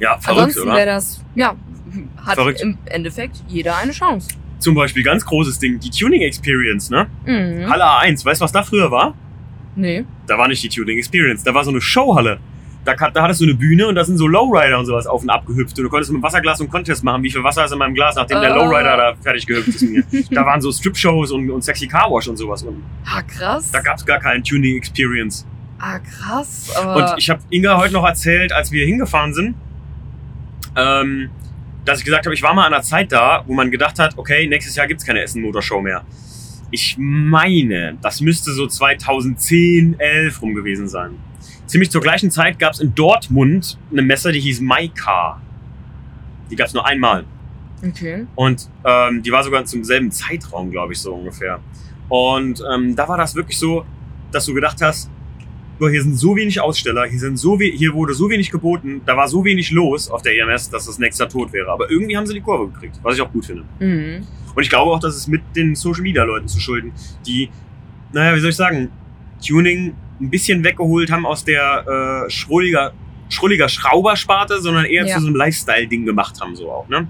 [0.00, 0.86] Ja, verrückt, Ansonsten wäre oder?
[0.86, 1.54] das, ja,
[2.16, 2.60] hat Verrückt.
[2.62, 4.28] im Endeffekt jeder eine Chance.
[4.58, 7.06] Zum Beispiel ganz großes Ding, die Tuning Experience, ne?
[7.26, 7.70] Mhm.
[7.70, 9.14] Halle A1, weißt du, was da früher war?
[9.76, 10.04] Nee.
[10.26, 12.40] Da war nicht die Tuning Experience, da war so eine Showhalle.
[12.84, 15.30] Da, da hattest du eine Bühne und da sind so Lowrider und sowas auf und
[15.30, 15.78] ab gehüpft.
[15.78, 17.78] Und du konntest mit dem Wasserglas so einen Contest machen, wie viel Wasser ist in
[17.78, 18.56] meinem Glas, nachdem der Ah.
[18.56, 20.30] Lowrider da fertig gehüpft ist.
[20.36, 22.64] Da waren so Strip-Shows und, und Sexy Car Wash und sowas.
[22.64, 23.70] Und Ah, krass.
[23.70, 25.46] da gab es gar keinen Tuning Experience.
[25.78, 26.70] ah, krass.
[26.96, 29.54] Und ich habe Inga heute noch erzählt, als wir hingefahren sind,
[30.76, 31.30] ähm,
[31.84, 34.16] dass ich gesagt habe, ich war mal an einer Zeit da, wo man gedacht hat,
[34.18, 36.02] okay, nächstes Jahr gibt's keine Essen-Motorshow mehr.
[36.70, 41.10] Ich meine, das müsste so 2010, 11 rum gewesen sein.
[41.72, 45.40] Ziemlich zur gleichen Zeit gab's in Dortmund eine Messe, die hieß MyCar.
[46.50, 47.24] Die gab's nur einmal.
[47.82, 48.26] okay.
[48.34, 51.60] Und ähm, die war sogar zum selben Zeitraum, glaube ich, so ungefähr.
[52.10, 53.86] Und ähm, da war das wirklich so,
[54.32, 55.08] dass du gedacht hast,
[55.78, 59.00] boah, hier sind so wenig Aussteller, hier, sind so we hier wurde so wenig geboten,
[59.06, 61.70] da war so wenig los auf der EMS, dass das nächster Tod wäre.
[61.70, 63.64] Aber irgendwie haben sie die Kurve gekriegt, was ich auch gut finde.
[63.80, 64.26] Mhm.
[64.54, 66.92] Und ich glaube auch, dass es mit den Social Media Leuten zu schulden,
[67.26, 67.48] die,
[68.12, 68.90] naja, wie soll ich sagen,
[69.40, 72.92] Tuning ein bisschen weggeholt haben aus der äh, schrulliger,
[73.28, 75.14] schrulliger Schraubersparte, sondern eher Ja.
[75.16, 77.08] zu so einem Lifestyle-Ding gemacht haben, so auch, ne?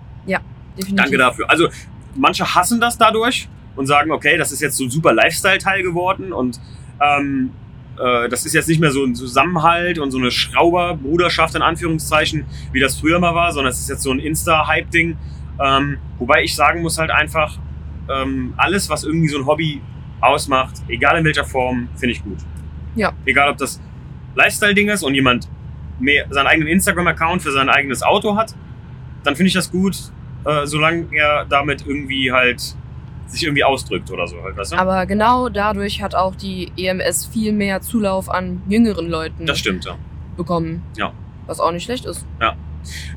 [0.79, 0.97] Definitiv.
[0.97, 1.51] Danke dafür.
[1.51, 1.69] Also
[2.15, 6.33] manche hassen das dadurch und sagen, okay, das ist jetzt so ein super Lifestyle-Teil geworden
[6.33, 6.59] und
[7.01, 7.51] ähm,
[7.99, 12.45] äh, das ist jetzt nicht mehr so ein Zusammenhalt und so eine Schrauberbruderschaft in Anführungszeichen,
[12.73, 15.17] wie das früher mal war, sondern es ist jetzt so ein Insta-Hype-Ding.
[15.63, 17.59] Ähm, wobei ich sagen muss halt einfach,
[18.09, 19.81] ähm, alles, was irgendwie so ein Hobby
[20.21, 22.39] ausmacht, egal in welcher Form, finde ich gut.
[22.95, 23.13] Ja.
[23.25, 23.81] Egal, ob das
[24.35, 25.49] Lifestyle-Ding ist und jemand
[25.99, 28.55] mehr, seinen eigenen Instagram-Account für sein eigenes Auto hat,
[29.25, 29.97] dann finde ich das gut,
[30.45, 32.61] äh, solange er damit irgendwie halt
[33.27, 34.77] sich irgendwie ausdrückt oder so halt, weißt du?
[34.77, 39.85] Aber genau dadurch hat auch die EMS viel mehr Zulauf an jüngeren Leuten das stimmt,
[39.85, 39.97] ja.
[40.37, 40.83] bekommen.
[40.97, 41.13] Ja.
[41.47, 42.27] Was auch nicht schlecht ist.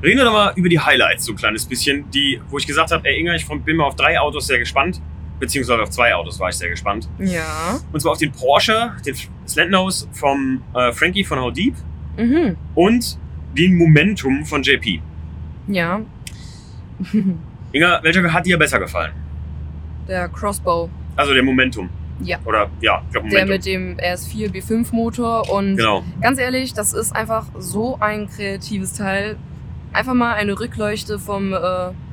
[0.02, 2.92] Reden wir doch mal über die Highlights so ein kleines bisschen, die, wo ich gesagt
[2.92, 5.00] habe, ey Inga, ich bin mal auf drei Autos sehr gespannt.
[5.38, 7.08] Beziehungsweise auf zwei Autos war ich sehr gespannt.
[7.18, 7.78] Ja.
[7.92, 9.14] Und zwar auf den Porsche, den
[9.46, 11.74] Slendnose vom äh, Frankie von How Deep
[12.18, 12.56] Mhm.
[12.74, 13.18] und
[13.56, 15.00] den Momentum von JP.
[15.68, 16.00] Ja.
[17.72, 19.12] Inga, welcher hat dir besser gefallen?
[20.08, 20.88] Der Crossbow.
[21.16, 21.90] Also der Momentum.
[22.22, 22.38] Ja.
[22.46, 26.02] Oder ja, ich glaube Der mit dem RS4 B5 Motor und genau.
[26.22, 29.36] ganz ehrlich, das ist einfach so ein kreatives Teil.
[29.92, 31.56] Einfach mal eine Rückleuchte vom äh,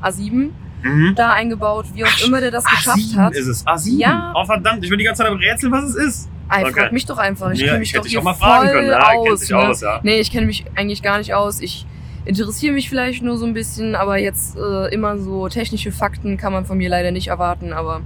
[0.02, 0.50] A7
[0.84, 1.14] Mhm.
[1.16, 3.34] da eingebaut, wie auch immer der das geschafft A7 hat.
[3.34, 3.66] ist es.
[3.66, 3.98] A7.
[4.00, 4.34] Ja.
[4.36, 6.30] Oh verdammt, ich will die ganze Zeit am Rätseln, was es ist.
[6.50, 6.74] Ey, Okay.
[6.74, 7.52] frag mich doch einfach.
[7.52, 8.90] Ich Ja, kenne mich ich doch hier auch mal fragen voll können.
[8.90, 9.50] Ja, aus.
[9.50, 9.58] ne?
[9.58, 10.00] aus, ja.
[10.04, 11.62] Nee, ich kenne mich eigentlich gar nicht aus.
[11.62, 11.86] Ich
[12.26, 16.54] interessiere mich vielleicht nur so ein bisschen, aber jetzt äh, immer so technische Fakten kann
[16.54, 17.74] man von mir leider nicht erwarten.
[17.74, 18.02] Aber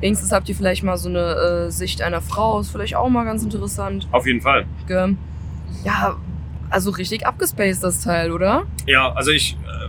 [0.00, 2.60] wenigstens habt ihr vielleicht mal so eine äh, Sicht einer Frau.
[2.60, 4.06] Ist vielleicht auch mal ganz interessant.
[4.12, 4.64] Auf jeden Fall.
[5.84, 6.16] Ja,
[6.70, 8.62] also richtig abgespaced das Teil, oder?
[8.86, 9.88] Ja, also ich äh,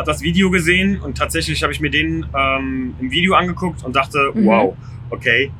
[0.00, 3.94] habe das Video gesehen und tatsächlich habe ich mir den ähm, im Video angeguckt und
[3.94, 4.46] dachte, Mhm.
[4.46, 4.76] wow,
[5.10, 5.50] okay.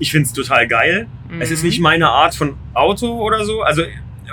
[0.00, 1.06] Ich finde es total geil.
[1.40, 1.68] Es ist Mhm.
[1.68, 3.62] nicht meine Art von Auto oder so.
[3.62, 3.82] Also,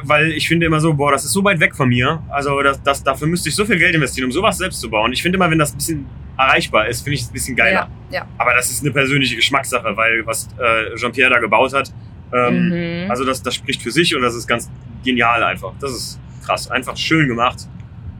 [0.03, 2.21] weil ich finde immer so, boah, das ist so weit weg von mir.
[2.29, 5.11] Also, das, das, dafür müsste ich so viel Geld investieren, um sowas selbst zu bauen.
[5.13, 6.05] Ich finde immer, wenn das ein bisschen
[6.37, 7.89] erreichbar ist, finde ich es ein bisschen geiler.
[8.11, 8.27] Ja, ja.
[8.37, 11.91] Aber das ist eine persönliche Geschmackssache, weil was äh, Jean-Pierre da gebaut hat,
[12.33, 12.69] ähm,
[13.05, 13.09] Mhm.
[13.11, 14.69] also das, das spricht für sich und das ist ganz
[15.03, 15.71] genial einfach.
[15.79, 16.69] Das ist krass.
[16.69, 17.67] Einfach schön gemacht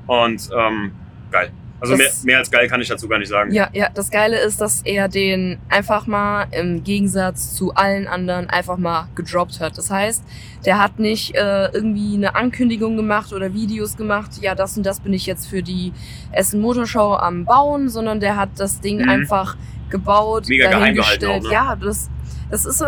[0.07, 0.91] und ähm,
[1.31, 1.51] geil.
[1.81, 3.51] Also mehr, mehr als geil kann ich dazu gar nicht sagen.
[3.51, 8.49] Ja, ja, das Geile ist, dass er den einfach mal im Gegensatz zu allen anderen
[8.49, 9.77] einfach mal gedroppt hat.
[9.77, 10.23] Das heißt,
[10.65, 15.01] der hat nicht äh, irgendwie eine Ankündigung gemacht oder Videos gemacht, ja, das und das
[15.01, 15.91] bin ich jetzt für die
[16.31, 19.09] Essen Motorschau am Bauen, sondern der hat das Ding Mhm.
[19.09, 19.57] einfach
[19.89, 21.41] gebaut, Mega dahingestellt.
[21.41, 21.51] auch, ne?
[21.53, 22.09] Ja, das,
[22.49, 22.81] das ist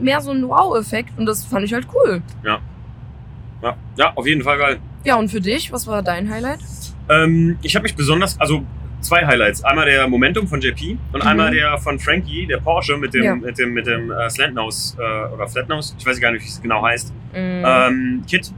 [0.00, 2.22] mehr so ein Wow-Effekt und das fand ich halt cool.
[2.42, 2.58] Ja,
[3.96, 4.80] ja auf jeden Fall geil.
[5.04, 6.60] Ja, und für dich, was war dein Highlight?
[7.08, 8.62] Ähm, ich habe mich besonders, also
[9.00, 9.64] zwei Highlights.
[9.64, 11.28] Einmal der Momentum von JP und Mhm.
[11.28, 13.34] einmal der von Frankie, der Porsche mit dem, Ja.
[13.34, 16.60] mit dem, mit dem äh, Slantnose äh, oder Flatnose, ich weiß gar nicht, wie es
[16.60, 17.62] genau heißt, Mhm.
[17.66, 18.52] ähm, Kit.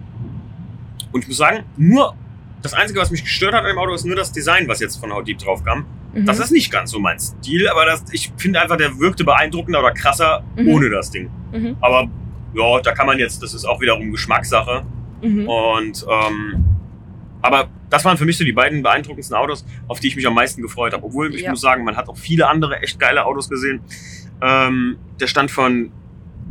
[1.13, 2.15] Und ich muss sagen, nur
[2.63, 4.97] das Einzige, was mich gestört hat an dem Auto, ist nur das Design, was jetzt
[4.97, 5.85] von How Deep drauf kam.
[6.15, 6.27] Mhm.
[6.27, 9.79] Das ist nicht ganz so mein Stil, aber das, ich finde einfach, der wirkte beeindruckender
[9.81, 10.69] oder krasser Mhm.
[10.69, 11.31] ohne das Ding.
[11.53, 11.77] Mhm.
[11.81, 12.09] Aber
[12.55, 14.83] ja, da kann man jetzt, das ist auch wiederum Geschmackssache.
[15.23, 15.49] Mhm.
[15.49, 16.65] Und ähm,
[17.41, 20.35] aber das waren für mich so die beiden beeindruckendsten Autos, auf die ich mich am
[20.35, 21.05] meisten gefreut habe.
[21.05, 21.51] Obwohl ich Ja.
[21.51, 23.81] muss sagen, man hat auch viele andere echt geile Autos gesehen.
[24.41, 25.91] Ähm, der stand von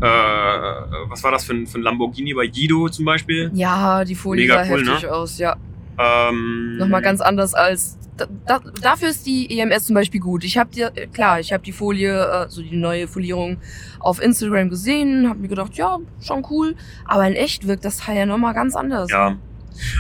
[0.02, 3.52] äh, was war das für ein, für ein Lamborghini bei Guido zum Beispiel?
[3.54, 5.12] Ja, die Folie Mega sah cool, heftig ne?
[5.14, 5.56] aus, ja.
[5.98, 7.98] Ähm, Nochmal ganz anders als.
[8.18, 10.44] Da, da, dafür ist die EMS zum Beispiel gut.
[10.44, 12.14] Ich habe dir, klar, ich habe die Folie,
[12.46, 13.58] äh, so die neue Folierung
[14.00, 16.76] auf Instagram gesehen, habe mir gedacht, ja, schon cool.
[17.06, 19.10] Aber in echt wirkt das Teil ja nochmal ganz anders.
[19.10, 19.38] Ja.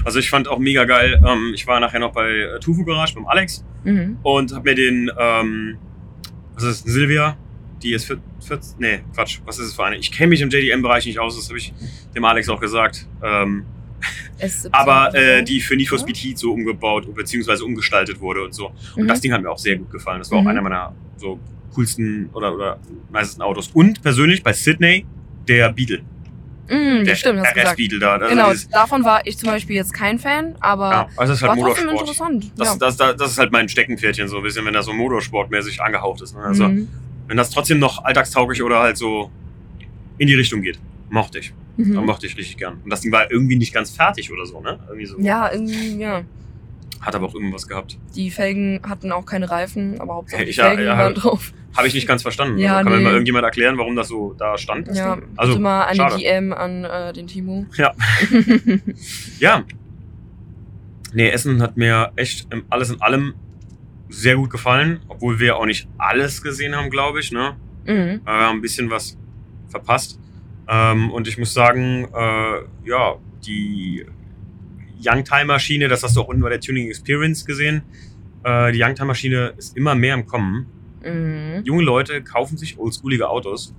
[0.03, 1.21] Also ich fand auch mega geil.
[1.25, 4.17] Ähm, ich war nachher noch bei äh, Tufu Garage beim Alex Mhm.
[4.21, 5.77] und hab mir den, ähm,
[6.53, 7.35] was ist das, Silvia?
[7.81, 9.95] Die ist 14, nee, Quatsch, was ist es für eine?
[9.97, 11.73] Ich kenne mich im JDM-Bereich nicht aus, das habe ich
[12.13, 13.07] dem Alex auch gesagt.
[13.23, 13.80] Ähm, S17
[14.71, 15.97] aber äh, die für Need for.
[15.99, 17.63] Speed Heat so umgebaut bzw.
[17.63, 18.71] umgestaltet wurde und so.
[18.95, 19.07] Und Mhm.
[19.07, 20.19] das Ding hat mir auch sehr gut gefallen.
[20.19, 20.47] Das war auch Mhm.
[20.49, 21.39] einer meiner so
[21.73, 22.79] coolsten oder, oder
[23.13, 23.69] nicesten Autos.
[23.73, 25.05] Und persönlich bei Sydney
[25.47, 26.01] der Beetle.
[26.69, 27.75] Mhm, Der stimmt, hast RS.
[27.75, 28.15] Beetle da.
[28.15, 31.41] Also Genau, davon war ich zum Beispiel jetzt kein Fan, aber ja, also das ist
[31.41, 32.31] war halt trotzdem Motorsport.
[32.31, 32.51] interessant.
[32.57, 32.75] Das, ja.
[32.77, 36.21] das, das, das ist halt mein Steckenpferdchen so ein bisschen, wenn das so motorsportmäßig angehaucht
[36.21, 36.33] ist.
[36.35, 36.41] Ne?
[36.43, 36.87] Also Mhm.
[37.27, 39.29] wenn das trotzdem noch alltagstauglich oder halt so
[40.17, 40.79] in die Richtung geht.
[41.09, 41.53] Mochte ich.
[41.77, 41.93] Mhm.
[42.05, 42.77] Mochte ich richtig gern.
[42.83, 44.79] Und das Ding war irgendwie nicht ganz fertig oder so, ne?
[44.87, 45.19] Irgendwie so.
[45.19, 46.23] Ja, irgendwie, ja.
[46.99, 47.97] Hat aber auch irgendwas gehabt.
[48.15, 51.53] Die Felgen hatten auch keine Reifen, aber Hauptsache die Ich- ja, Felgen ja, waren drauf.
[51.75, 52.57] Habe ich nicht ganz verstanden.
[52.59, 53.03] Ja, also kann mir nee.
[53.05, 54.89] mal irgendjemand erklären, warum das so da stand?
[54.93, 56.17] Ja, also mal eine schade.
[56.17, 57.65] DM an äh, den Timo.
[57.77, 57.93] Ja.
[59.39, 59.63] Ja.
[61.13, 63.33] Nee, Essen hat mir echt alles in allem
[64.09, 67.31] sehr gut gefallen, obwohl wir auch nicht alles gesehen haben, glaube ich.
[67.31, 67.55] Ne?
[67.85, 68.21] Mhm.
[68.23, 69.17] Wir haben ein bisschen was
[69.69, 70.19] verpasst.
[70.67, 74.05] Ähm, und ich muss sagen, äh, ja, die
[75.03, 77.83] Youngtime-Maschine, das hast du auch unten bei der Tuning Experience gesehen,
[78.43, 80.67] äh, die Youngtime-Maschine ist immer mehr im Kommen.
[81.03, 81.63] Mhm.
[81.63, 83.73] Junge Leute kaufen sich oldschoolige Autos.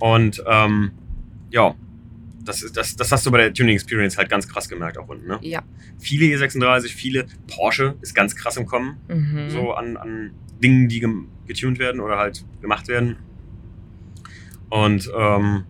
[0.00, 0.92] Und ähm,
[1.50, 1.74] ja,
[2.44, 5.08] das, ist, das, das hast du bei der Tuning Experience halt ganz krass gemerkt auch
[5.08, 5.28] unten.
[5.28, 5.38] Ne?
[5.42, 5.62] Ja.
[5.98, 8.96] Viele E36, viele Porsche ist ganz krass im Kommen.
[9.08, 9.50] Mhm.
[9.50, 11.06] So an, an Dingen, die
[11.46, 13.16] getuned werden oder halt gemacht werden.
[14.70, 15.64] Und ähm,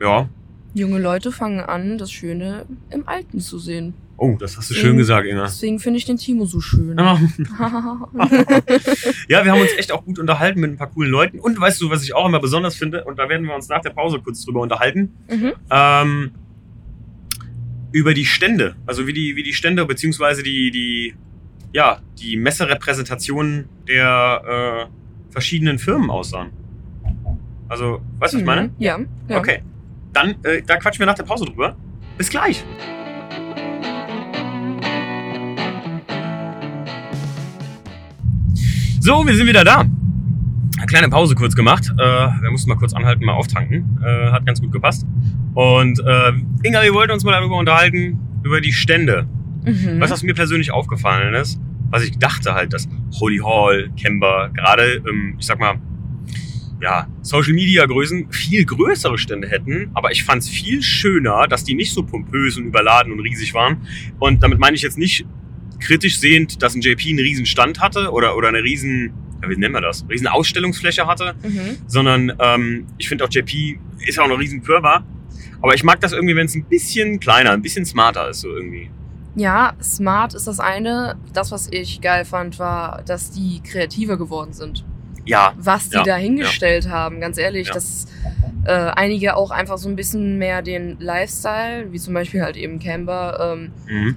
[0.00, 0.28] ja,
[0.76, 3.94] Junge Leute fangen an, das Schöne im Alten zu sehen.
[4.16, 5.44] oh, das hast du schön gesagt, Inga.
[5.44, 6.98] Deswegen finde ich den Timo so schön.
[6.98, 7.16] Ja.
[9.28, 11.38] ja, wir haben uns echt auch gut unterhalten mit ein paar coolen Leuten.
[11.38, 13.82] Und weißt du, was ich auch immer besonders finde, und da werden wir uns nach
[13.82, 15.52] der Pause kurz drüber unterhalten, mhm.
[15.70, 16.32] ähm,
[17.92, 18.74] über die Stände.
[18.84, 21.14] Also wie die, wie die Stände, beziehungsweise die, die,
[21.72, 26.50] ja, die Messerepräsentationen der äh, verschiedenen Firmen aussahen.
[27.68, 28.62] Also, weißt du, was ich meine?
[28.64, 28.74] Mhm.
[28.78, 28.98] Ja.
[29.28, 29.38] ja.
[29.38, 29.62] Okay.
[30.14, 31.76] Dann, äh, da quatschen wir nach der Pause drüber.
[32.16, 32.64] Bis gleich.
[39.00, 39.80] So, wir sind wieder da.
[39.80, 41.92] Eine kleine Pause kurz gemacht.
[41.98, 43.98] Äh, wir mussten mal kurz anhalten, mal auftanken.
[44.02, 45.04] Äh, hat ganz gut gepasst.
[45.54, 49.26] Und äh, Inga, wir wollten uns mal darüber unterhalten, über die Stände.
[49.64, 50.00] Mhm.
[50.00, 52.88] Was, was mir persönlich aufgefallen ist, was ich dachte halt, dass
[53.20, 55.76] Holy Hall, Kemba, gerade, ähm, ich sag mal,
[56.80, 61.64] ja, Social Media Größen viel größere Stände hätten, aber ich fand es viel schöner, dass
[61.64, 63.86] die nicht so pompös und überladen und riesig waren.
[64.18, 65.24] Und damit meine ich jetzt nicht
[65.80, 69.56] kritisch sehend, dass ein JP einen riesen Stand hatte oder, oder eine riesen, ja, wie
[69.56, 71.78] nennen wir das, riesen Ausstellungsfläche hatte, Mhm.
[71.86, 75.04] sondern ähm, ich finde auch JP ist auch eine riesen Firma.
[75.62, 78.48] Aber ich mag das irgendwie, wenn es ein bisschen kleiner, ein bisschen smarter ist, so
[78.54, 78.90] irgendwie.
[79.36, 81.16] Ja, smart ist das eine.
[81.32, 84.84] Das, was ich geil fand, war, dass die kreativer geworden sind.
[85.24, 87.74] Ja, Was die Ja, da hingestellt haben, ganz ehrlich, Ja.
[87.74, 88.06] dass
[88.66, 92.78] äh, einige auch einfach so ein bisschen mehr den Lifestyle, wie zum Beispiel halt eben
[92.78, 94.16] Camber, ähm, mhm.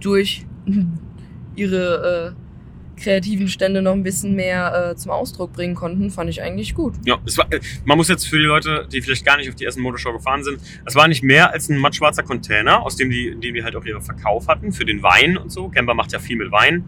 [0.00, 0.46] durch
[1.56, 6.42] ihre äh, kreativen Stände noch ein bisschen mehr äh, zum Ausdruck bringen konnten, fand ich
[6.42, 6.94] eigentlich gut.
[7.04, 9.54] Ja, es war, äh, man muss jetzt für die Leute, die vielleicht gar nicht auf
[9.54, 13.10] die Essen Motorshow gefahren sind, es war nicht mehr als ein mattschwarzer Container, aus dem
[13.10, 15.68] die, in dem die halt auch ihren Verkauf hatten für den Wein und so.
[15.68, 16.84] Camper macht ja viel mit Wein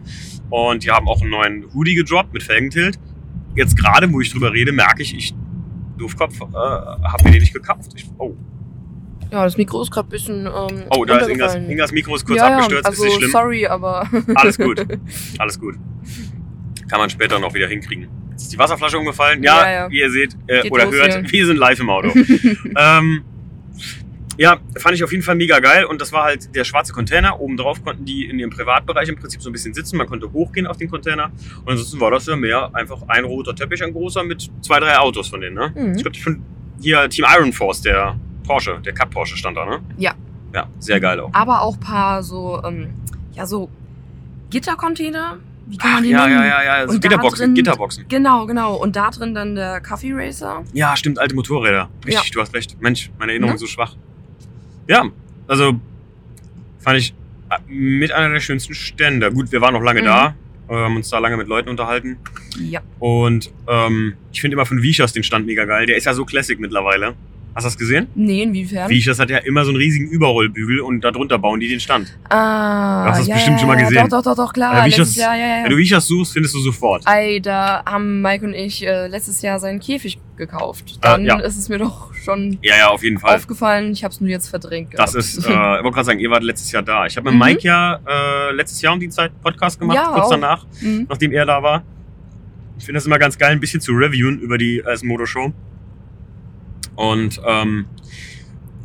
[0.49, 2.97] und die haben auch einen neuen Hoodie gedroppt mit Felgentilt.
[3.57, 5.33] Jetzt gerade, wo ich drüber rede, merke ich, ich
[5.97, 7.91] Doofkopf, äh, habe mir den nicht gekauft.
[7.95, 8.35] Ich, oh,
[9.31, 10.45] Ja, das Mikro ist gerade ein bisschen.
[10.45, 11.55] Ähm, oh, da ist Ingas.
[11.55, 13.31] Ingas Mikro ist kurz ja, abgestürzt, ja, also, ist nicht schlimm.
[13.31, 14.07] sorry, aber.
[14.35, 14.85] Alles gut.
[15.39, 15.75] Alles gut.
[16.87, 18.07] Kann man später noch wieder hinkriegen.
[18.35, 19.41] Ist die Wasserflasche umgefallen.
[19.41, 19.91] Ja, Ja, ja.
[19.91, 22.09] wie ihr seht äh, oder los hört, wir sind live im Auto.
[22.77, 23.23] ähm,
[24.37, 25.85] ja, fand ich auf jeden Fall mega geil.
[25.85, 27.39] Und das war halt der schwarze Container.
[27.39, 29.97] Obendrauf konnten die in ihrem Privatbereich im Prinzip so ein bisschen sitzen.
[29.97, 31.31] Man konnte hochgehen auf den Container.
[31.65, 34.97] Und ansonsten war das ja mehr einfach ein roter Teppich, ein großer mit zwei, drei
[34.97, 35.55] Autos von denen.
[35.55, 35.73] Ne?
[35.75, 35.95] Mhm.
[35.95, 36.41] Ich glaube, von
[36.81, 39.79] hier Team Iron Force, der Porsche, der Cup Porsche stand da, ne?
[39.97, 40.13] Ja.
[40.53, 41.33] Ja, sehr geil auch.
[41.33, 42.87] aber auch paar so, ähm,
[43.33, 43.69] ja, so
[44.49, 45.37] Gittercontainer.
[45.69, 46.39] Wie kann man die ja, nennen?
[46.39, 48.05] ja, ja, ja, so Und da Gitterboxen, drin- Gitterboxen.
[48.07, 48.75] Genau, genau.
[48.75, 50.63] Und da drin dann der Coffee Racer.
[50.73, 51.89] Ja, stimmt, alte Motorräder.
[52.05, 52.81] Richtig, du hast recht.
[52.81, 53.55] Mensch, meine Erinnerung Mhm.
[53.55, 53.95] ist so schwach.
[54.87, 55.05] Ja,
[55.47, 55.79] also
[56.79, 57.13] fand ich
[57.49, 59.31] äh, mit einer der schönsten Stände.
[59.31, 60.05] Gut, wir waren noch lange Mhm.
[60.05, 60.35] da,
[60.69, 62.17] haben uns da lange mit Leuten unterhalten.
[62.59, 62.81] Ja.
[62.99, 65.85] Und ähm, ich finde immer von Vichers den Stand mega geil.
[65.85, 67.15] Der ist ja so classic mittlerweile.
[67.57, 68.07] Hast du das gesehen?
[68.13, 68.87] Nee, inwiefern?
[68.87, 72.15] Vichers hat ja immer so einen riesigen Überrollbügel und darunter bauen die den Stand.
[72.29, 74.07] Ah, Du hast das ja, bestimmt schon mal gesehen.
[74.09, 74.85] Doch, doch, doch, doch, klar.
[74.85, 75.63] Wie ich das- Jahr, ja, ja.
[75.63, 77.01] Wenn du Vichers suchst, findest du sofort.
[77.07, 80.99] Ey, da haben Mike und ich äh, letztes Jahr seinen Käfig gekauft.
[81.01, 81.39] Dann ja.
[81.39, 83.35] ist es mir doch schon Ja, ja, auf jeden Fall.
[83.35, 83.91] aufgefallen.
[83.91, 84.93] Ich habe es nur jetzt verdrängt.
[84.95, 87.07] Das ist, äh, ich wollte gerade sagen, ihr wart letztes Jahr da.
[87.07, 87.45] Ich habe mit Mhm.
[87.45, 90.29] Mike ja äh, letztes Jahr um die Zeit Podcast gemacht, kurz auch.
[90.29, 90.65] danach.
[90.79, 91.07] Mhm.
[91.09, 91.83] nachdem er da war.
[92.77, 95.51] Ich finde das immer ganz geil, ein bisschen zu reviewen über die Essen Motor Show.
[96.97, 97.85] Und ähm,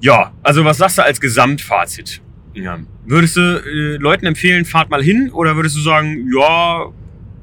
[0.01, 2.21] ja, also was sagst du als Gesamtfazit?
[2.55, 2.79] Ja.
[3.05, 6.87] Würdest du äh, Leuten empfehlen, fahrt mal hin oder würdest du sagen, ja,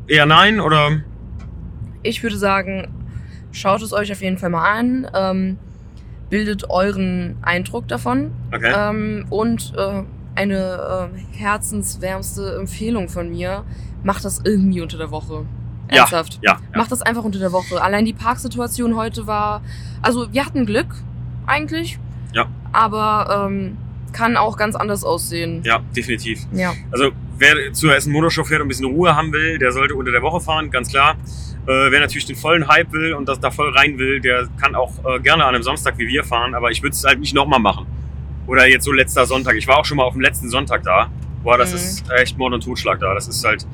[0.08, 1.02] eher nein oder?
[2.04, 2.88] Ich würde sagen,
[3.52, 5.10] schaut es euch auf jeden Fall mal an.
[5.14, 5.58] Ähm,
[6.30, 8.32] bildet euren Eindruck davon.
[8.54, 8.72] Okay.
[8.74, 10.04] Ähm, und äh,
[10.36, 13.66] eine äh, herzenswärmste Empfehlung von mir,
[14.04, 15.46] macht das irgendwie unter der Woche.
[15.92, 16.40] Ja, Ernsthaft.
[16.42, 16.78] ja, ja.
[16.78, 17.82] Macht das einfach unter der Woche.
[17.82, 19.62] Allein die Parksituation heute war.
[20.02, 20.88] Also, wir hatten Glück,
[21.48, 21.98] eigentlich.
[22.34, 22.48] Ja.
[22.72, 23.78] Aber ähm,
[24.14, 25.62] kann auch ganz anders aussehen.
[25.64, 26.42] ja, definitiv.
[26.54, 26.74] Ja.
[26.92, 30.12] Also wer zur Essen Motorshow fährt und ein bisschen Ruhe haben will, der sollte unter
[30.12, 31.16] der Woche fahren, ganz klar.
[31.66, 34.76] Äh, wer natürlich den vollen Hype will und das da voll rein will, der kann
[34.76, 37.34] auch äh, gerne an einem Samstag wie wir fahren, aber ich würde es halt nicht
[37.36, 37.86] nochmal machen.
[38.48, 39.56] Oder jetzt so letzter Sonntag.
[39.56, 41.10] Ich war auch schon mal auf dem letzten Sonntag da.
[41.44, 41.76] Boah, das Mhm.
[41.76, 43.14] ist echt Mord und Totschlag da.
[43.14, 43.66] Das ist halt.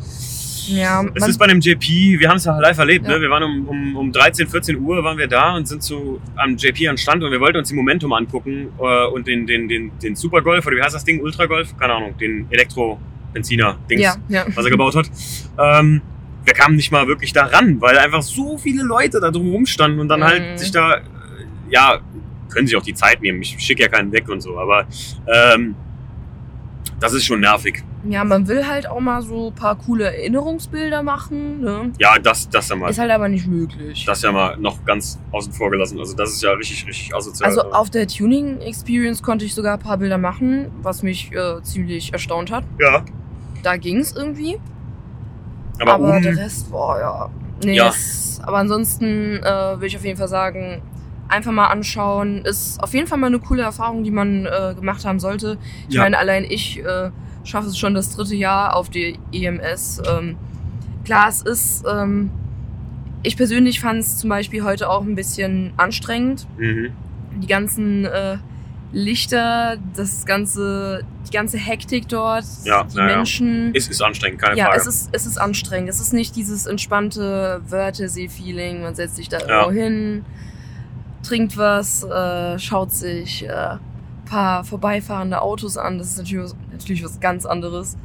[0.68, 3.14] Ja, Es ist bei einem JP, wir haben es ja live erlebt, Ja.
[3.16, 3.22] ne?
[3.22, 6.56] Wir waren um, um, um 13, 14 Uhr waren wir da und sind zu am
[6.58, 9.92] JP an Stand und wir wollten uns die Momentum angucken äh, und den, den, den,
[10.00, 11.22] den Super Golf, oder wie heißt das Ding?
[11.22, 11.76] Ultra Golf?
[11.78, 14.46] Keine Ahnung, den Elektro-Benziner-Dings Ja, ja.
[14.56, 15.10] was er gebaut hat.
[15.60, 16.02] Ähm,
[16.44, 20.00] wir kamen nicht mal wirklich da ran, weil einfach so viele Leute da drum rumstanden
[20.00, 20.24] und dann Mhm.
[20.26, 21.02] halt sich da, äh,
[21.70, 22.00] ja,
[22.50, 23.42] können sich auch die Zeit nehmen.
[23.42, 24.86] Ich schicke ja keinen weg und so, aber
[25.28, 25.76] ähm,
[27.00, 27.84] das ist schon nervig.
[28.08, 31.62] Ja, man will halt auch mal so ein paar coole Erinnerungsbilder machen.
[31.62, 31.92] Ne?
[32.00, 34.06] Ja, das, das ja mal, Ist halt aber nicht möglich.
[34.06, 35.98] das ja mal noch ganz außen vor gelassen.
[36.00, 37.50] Also das ist ja richtig, richtig asozial.
[37.50, 41.62] Also auf der Tuning Experience konnte ich sogar ein paar Bilder machen, was mich äh,
[41.64, 42.64] ziemlich erstaunt hat.
[42.80, 43.04] ja,
[43.64, 44.58] Da ging es irgendwie.
[45.80, 47.30] aber, Aber, oben, der Rest, boah, ja.
[47.64, 47.90] Nee, Ja.
[47.90, 50.82] es- aber ansonsten äh, will ich auf jeden Fall sagen,
[51.30, 52.44] einfach mal anschauen.
[52.46, 55.58] Ist auf jeden Fall mal eine coole Erfahrung, die man äh, gemacht haben sollte.
[55.90, 56.02] Ich Ja.
[56.04, 57.10] meine, allein ich äh,
[57.44, 60.02] schaffe es schon das dritte Jahr auf die EMS.
[60.08, 60.36] Ähm,
[61.04, 61.84] klar, es ist.
[61.92, 62.32] Ähm,
[63.24, 66.46] ich persönlich fand es zum Beispiel heute auch ein bisschen anstrengend.
[66.60, 66.92] Mhm.
[67.42, 68.38] Die ganzen äh,
[68.92, 73.16] Lichter, das ganze, die ganze Hektik dort, Ja, die ja, ja.
[73.18, 73.72] Menschen.
[73.76, 74.80] Es ist anstrengend, keine ja, Frage.
[74.80, 75.90] es ist, es ist anstrengend.
[75.90, 78.84] Es ist nicht dieses entspannte Wörthersee-Feeling.
[78.84, 79.62] Man setzt sich da Ja.
[79.64, 80.26] irgendwo hin,
[81.26, 83.78] trinkt was, äh, schaut sich äh,
[84.26, 85.98] paar vorbeifahrende Autos an.
[85.98, 87.98] Das ist natürlich, was- natürlich was ganz anderes.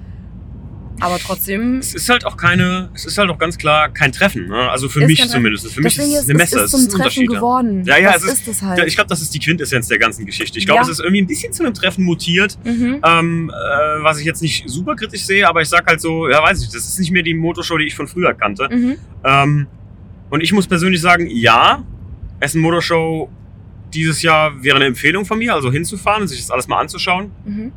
[1.02, 1.78] Aber trotzdem.
[1.78, 4.48] es ist halt auch keine, es ist halt auch ganz klar kein Treffen.
[4.48, 4.68] Ne?
[4.70, 5.32] Also für Ist mich Treffen.
[5.32, 5.72] zumindest.
[5.72, 6.58] Für mich deswegen ist es eine Messe.
[6.58, 7.84] es ist zum ist Treffen geworden.
[7.86, 8.86] Ja, ja, das es ist, es halt.
[8.86, 10.58] Ich glaube, das ist die Quintessenz der ganzen Geschichte.
[10.58, 10.82] Ich glaube, Ja.
[10.82, 13.00] es ist irgendwie ein bisschen zu einem Treffen mutiert, mhm.
[13.02, 16.42] ähm, äh, was ich jetzt nicht super kritisch sehe, aber ich sag halt so, ja,
[16.42, 18.68] weiß ich, das ist nicht mehr die Motorshow, die ich von früher kannte.
[18.70, 18.96] Mhm.
[19.24, 19.66] Ähm,
[20.28, 21.82] und ich muss persönlich sagen, ja,
[22.40, 23.30] Essen Motorshow
[23.92, 27.30] dieses Jahr wäre eine Empfehlung von mir, also hinzufahren und sich das alles mal anzuschauen.
[27.44, 27.72] Mhm.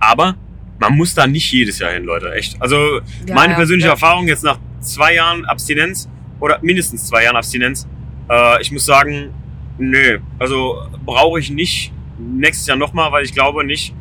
[0.00, 0.36] Aber
[0.78, 2.60] man muss da nicht jedes Jahr hin, Leute, echt.
[2.60, 3.94] Also Ja, meine persönliche ja.
[3.94, 6.08] Erfahrung jetzt nach zwei Jahren Abstinenz
[6.40, 7.86] oder mindestens zwei Jahren Abstinenz,
[8.30, 9.30] äh, ich muss sagen,
[9.78, 13.94] nö, also brauche ich nicht nächstes Jahr nochmal, weil ich glaube nicht,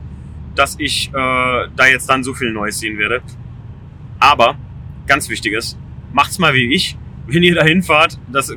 [0.56, 3.22] dass ich äh, da jetzt dann so viel Neues sehen werde.
[4.20, 4.58] Aber,
[5.06, 5.78] ganz wichtiges,
[6.14, 6.98] macht's mal wie ich.
[7.28, 8.56] Wenn ihr da hinfahrt, das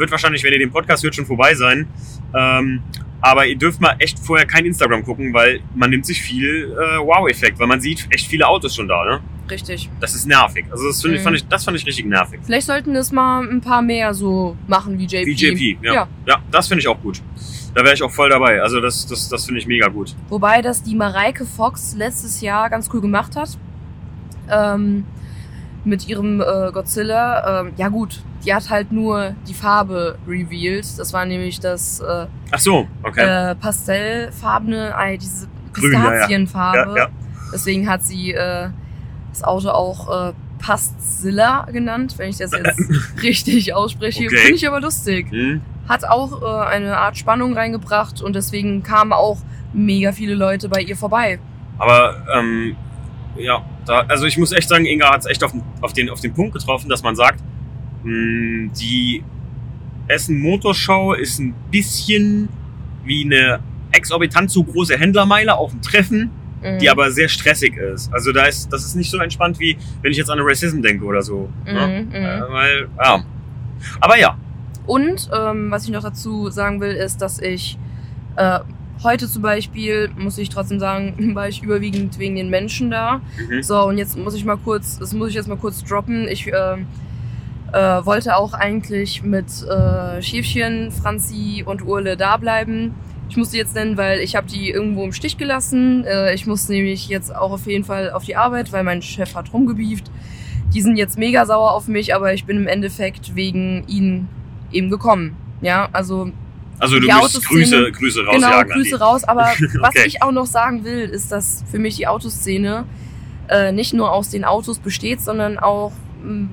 [0.00, 1.86] wird wahrscheinlich, wenn ihr den Podcast hört, schon vorbei sein.
[2.34, 2.82] Ähm,
[3.20, 6.98] aber ihr dürft mal echt vorher kein Instagram gucken, weil man nimmt sich viel äh,
[6.98, 9.20] Wow-Effekt, weil man sieht echt viele Autos schon da, ne?
[9.50, 9.90] Richtig.
[10.00, 10.64] Das ist nervig.
[10.70, 11.24] Also das, find ich, Mhm.
[11.24, 12.40] fand ich, das fand ich richtig nervig.
[12.44, 15.26] Vielleicht sollten es mal ein paar mehr so machen wie JP.
[15.26, 15.92] Wie JP, ja.
[15.94, 16.36] Ja, Ja.
[16.50, 17.20] das finde ich auch gut.
[17.74, 18.62] Da wäre ich auch voll dabei.
[18.62, 20.14] Also das, das, das finde ich mega gut.
[20.28, 23.58] Wobei das die Mareike Fox letztes Jahr ganz cool gemacht hat.
[24.50, 25.04] Ähm,
[25.84, 27.60] mit ihrem äh, Godzilla.
[27.60, 30.86] Ähm, ja gut, die hat halt nur die Farbe revealed.
[30.98, 33.50] Das war nämlich das äh, Ach so, okay.
[33.50, 36.10] äh, pastellfarbene, äh, diese Grün, ja, ja.
[36.10, 36.98] Pistazienfarbe.
[36.98, 37.08] ja, ja.
[37.52, 38.68] Deswegen hat sie äh,
[39.32, 42.78] das Auto auch äh, Pastilla genannt, wenn ich das jetzt
[43.22, 44.26] richtig ausspreche.
[44.26, 44.36] Okay.
[44.36, 45.30] Finde ich aber lustig.
[45.30, 45.62] Hm.
[45.88, 49.38] Hat auch äh, eine Art Spannung reingebracht und deswegen kamen auch
[49.72, 51.38] mega viele Leute bei ihr vorbei.
[51.78, 52.76] Aber ähm,
[53.40, 56.10] ja, da, also ich muss echt sagen, Inga hat es echt auf, den- auf, den,
[56.10, 57.40] auf den Punkt getroffen, dass man sagt,
[58.04, 59.22] mh, die
[60.08, 62.48] Essen Motorshow ist ein bisschen
[63.04, 63.60] wie eine
[63.92, 66.30] exorbitant zu große Händlermeile auf dem Treffen,
[66.62, 66.78] Mhm.
[66.78, 68.12] die aber sehr stressig ist.
[68.12, 70.82] Also da ist, das ist nicht so entspannt wie wenn ich jetzt an eine Racism
[70.82, 71.48] denke oder so.
[71.64, 72.04] Ne?
[72.04, 72.14] Mhm, mhm.
[72.14, 73.24] Äh, weil, ja.
[73.98, 74.36] Aber ja,
[74.86, 77.78] Und ähm, was ich noch dazu sagen will, ist, dass ich
[78.36, 78.60] äh,
[79.02, 83.20] heute zum Beispiel, muss ich trotzdem sagen, war ich überwiegend wegen den Menschen da.
[83.48, 83.62] mhm.
[83.62, 86.28] So, und jetzt muss ich mal kurz, das muss ich jetzt mal kurz droppen.
[86.28, 86.86] Ich ähm,
[87.72, 92.94] äh, wollte auch eigentlich mit äh, Schäfchen, Franzi und Urle da bleiben.
[93.28, 96.04] Ich musste jetzt nennen, weil ich habe die irgendwo im Stich gelassen.
[96.04, 99.34] Äh, ich muss nämlich jetzt auch auf jeden Fall auf die Arbeit, weil mein Chef
[99.34, 100.10] hat rumgebieft.
[100.74, 104.28] Die sind jetzt mega sauer auf mich, aber ich bin im Endeffekt wegen ihnen
[104.72, 105.36] eben gekommen.
[105.62, 106.30] Ja, also
[106.80, 108.72] also du Autoszene- Grüße, Grüße genau, rausjagen.
[108.72, 109.24] an Grüße raus.
[109.24, 109.42] Aber
[109.80, 110.04] was Okay.
[110.06, 112.84] ich auch noch sagen will, ist, dass für mich die Autoszene
[113.48, 115.92] äh, nicht nur aus den Autos besteht, sondern auch
[116.24, 116.48] mh,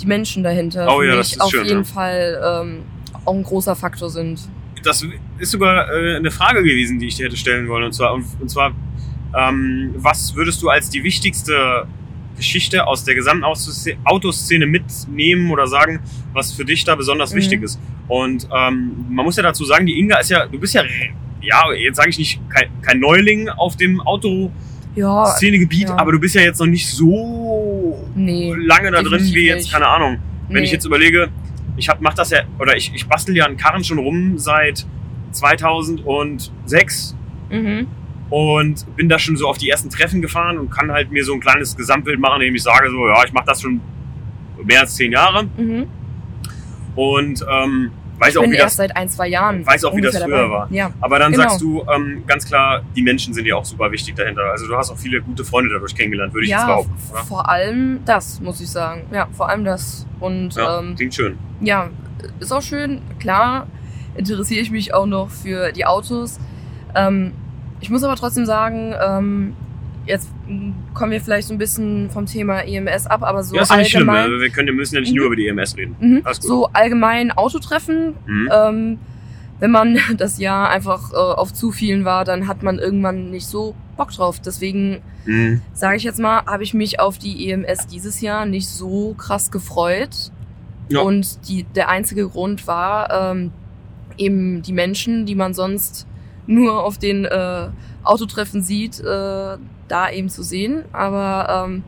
[0.00, 1.84] die Menschen dahinter Oh ja, das ist auf schön, jeden ja.
[1.84, 2.82] Fall ähm,
[3.24, 4.40] auch ein großer Faktor sind.
[4.82, 5.04] das
[5.38, 7.84] ist sogar äh, eine Frage gewesen, die ich dir hätte stellen wollen.
[7.84, 8.72] Und zwar, und, und zwar
[9.36, 11.86] ähm, was würdest du als die wichtigste
[12.42, 16.00] Geschichte aus der gesamten Autoszene- mitnehmen oder sagen,
[16.32, 17.36] was für dich da besonders Mhm.
[17.38, 17.78] wichtig ist?
[18.08, 20.82] Und ähm, man muss ja dazu sagen, die Inga ist ja, du bist ja,
[21.40, 25.98] ja, jetzt sage ich nicht kein, kein Neuling auf dem Autoszenegebiet, Ja, ja.
[25.98, 28.52] aber du bist ja jetzt noch nicht so Nee.
[28.56, 29.72] lange da drin wie jetzt, nicht.
[29.72, 30.18] keine Ahnung.
[30.48, 30.64] Wenn Nee.
[30.64, 31.28] ich jetzt überlege,
[31.76, 34.84] ich hab, mach das ja, oder ich, ich bastel ja an Karren schon rum seit
[35.30, 37.16] 2006
[37.50, 37.86] Mhm.
[38.32, 41.34] Und bin da schon so auf die ersten Treffen gefahren und kann halt mir so
[41.34, 43.80] ein kleines Gesamtbild machen, indem ich sage so, ja, ich mache das schon
[44.64, 45.86] mehr als zehn Jahre Mhm.
[46.94, 49.66] und ähm, weiß Ich auch, bin wie erst das, seit ein, zwei Jahren.
[49.66, 50.50] weiß auch, wie das früher dabei.
[50.50, 50.68] war.
[50.70, 50.90] Ja.
[51.00, 51.44] aber dann genau.
[51.44, 54.42] sagst du ähm, ganz klar, die Menschen sind ja auch super wichtig dahinter.
[54.50, 56.92] Also du hast auch viele gute Freunde dadurch kennengelernt, würde ich jetzt behaupten.
[57.12, 57.24] Oder?
[57.24, 59.02] vor allem das, muss ich sagen.
[59.12, 60.06] Ja, vor allem das.
[60.20, 61.38] Und Ja, ähm, klingt schön.
[61.60, 61.90] ja,
[62.40, 63.00] ist auch schön.
[63.18, 63.66] Klar
[64.14, 66.38] interessiere ich mich auch noch für die Autos.
[66.94, 67.32] Ähm,
[67.82, 69.52] ich muss aber trotzdem sagen, ähm,
[70.06, 70.28] jetzt
[70.94, 73.90] kommen wir vielleicht so ein bisschen vom Thema EMS ab, aber so ja, ist nicht
[73.90, 74.08] schlimm.
[74.08, 74.40] allgemein, ne?
[74.40, 75.96] Wir, können, wir müssen ja nicht nur über die EMS reden.
[76.00, 78.14] mhm, so allgemein Autotreffen.
[78.26, 78.48] Mhm.
[78.52, 78.98] Ähm,
[79.60, 83.46] wenn man das Jahr einfach äh, auf zu vielen war, dann hat man irgendwann nicht
[83.46, 84.40] so Bock drauf.
[84.40, 85.60] Deswegen Mhm.
[85.72, 89.52] sage ich jetzt mal, habe ich mich auf die EMS dieses Jahr nicht so krass
[89.52, 90.32] gefreut.
[90.88, 90.98] Ja.
[91.00, 93.52] Und die, der einzige Grund war ähm,
[94.18, 96.08] eben die Menschen, die man sonst
[96.46, 97.68] nur auf den äh,
[98.04, 99.56] Autotreffen sieht, äh,
[99.88, 100.84] da eben zu sehen.
[100.92, 101.84] Aber ähm,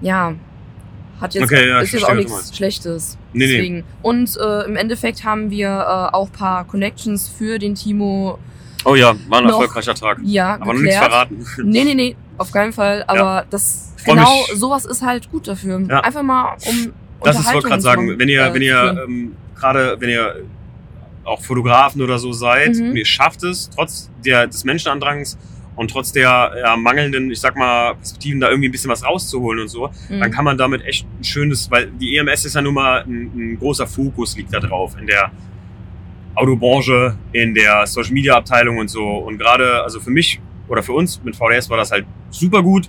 [0.00, 0.34] ja,
[1.20, 2.56] hat jetzt, Okay, ja, ist jetzt auch nichts.
[2.56, 3.18] Schlechtes.
[3.32, 3.52] Nee, nee.
[3.52, 3.84] Deswegen.
[4.02, 8.38] Und äh, im Endeffekt haben wir äh, auch paar Connections für den Timo
[8.84, 10.18] Oh ja, war ein Noch- erfolgreicher Tag.
[10.22, 11.44] ja Aber noch nichts verraten.
[11.64, 13.02] Nee, nee, nee, auf keinen Fall.
[13.08, 14.58] Aber das Freu genau mich.
[14.58, 15.80] sowas ist halt gut dafür.
[15.88, 16.00] Ja.
[16.00, 16.92] Einfach mal um
[17.24, 20.36] Das ist, wollte gerade sagen, wenn ihr, zu- wenn äh, ihr ähm, gerade, wenn ihr
[21.28, 22.90] auch Fotografen oder so seid Mhm.
[22.90, 25.38] und ihr schafft es, trotz der, des Menschenandrangs
[25.76, 29.60] und trotz der ja, mangelnden, ich sag mal, Perspektiven, da irgendwie ein bisschen was rauszuholen
[29.60, 30.20] und so, Mhm.
[30.20, 33.30] dann kann man damit echt ein schönes, weil die EMS ist ja nun mal ein,
[33.36, 35.30] ein großer Fokus liegt da drauf in der
[36.34, 39.04] Autobranche, in der Social Media Abteilung und so.
[39.04, 42.88] Und gerade, also für mich oder für uns mit VDS war das halt super gut.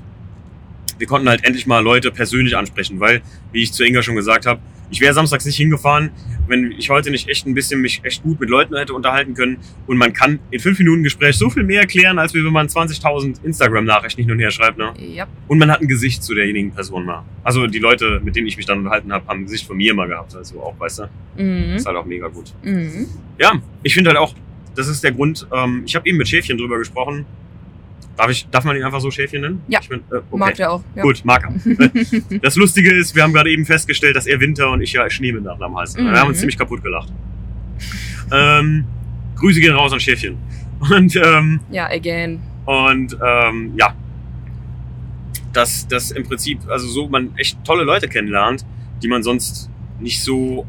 [0.98, 3.22] Wir konnten halt endlich mal Leute persönlich ansprechen, weil,
[3.52, 4.60] wie ich zu Inga schon gesagt habe,
[4.92, 6.12] ich wäre samstags nicht hingefahren,
[6.50, 9.58] wenn ich heute nicht echt ein bisschen mich echt gut mit Leuten hätte unterhalten können.
[9.88, 13.44] Und man kann in fünf Minuten Gespräch so viel mehr erklären, als wenn man 20.000
[13.44, 14.78] Instagram-Nachrichten hin und her schreibt.
[14.78, 14.94] Ne?
[14.98, 15.28] Ja.
[15.48, 17.24] Und man hat ein Gesicht zu derjenigen Person mal.
[17.44, 19.94] Also die Leute, mit denen ich mich dann unterhalten habe, haben ein Gesicht von mir
[19.94, 20.36] mal gehabt.
[20.36, 21.10] Also auch, weißt du,
[21.44, 21.76] Mhm.
[21.76, 22.54] ist halt auch mega gut.
[22.64, 23.06] Mhm.
[23.38, 24.34] Ja, ich finde halt auch,
[24.76, 25.48] das ist der Grund.
[25.54, 27.26] Ähm, ich habe eben mit Schäfchen drüber gesprochen.
[28.20, 29.62] Darf ich, darf man ihn einfach so Schäfchen nennen?
[29.70, 29.80] Ja.
[29.82, 30.24] Ich bin, äh, okay.
[30.38, 30.84] Mag der auch.
[30.94, 31.04] Ja.
[31.04, 31.42] Gut, mag
[32.30, 32.40] er.
[32.42, 35.78] Das Lustige ist, wir haben gerade eben festgestellt, dass er Winter und ich ja am
[35.78, 36.04] Hals habe.
[36.04, 36.16] Wir Mhm.
[36.18, 37.08] haben uns ziemlich kaputt gelacht.
[38.32, 38.84] Ähm,
[39.38, 40.38] Grüße gehen raus an Schäfchen.
[40.92, 42.42] Und, ähm, ja, again.
[42.66, 43.94] und ähm, ja,
[45.54, 48.66] dass das im Prinzip, also so man echt tolle Leute kennenlernt,
[49.02, 50.66] die man sonst nicht so,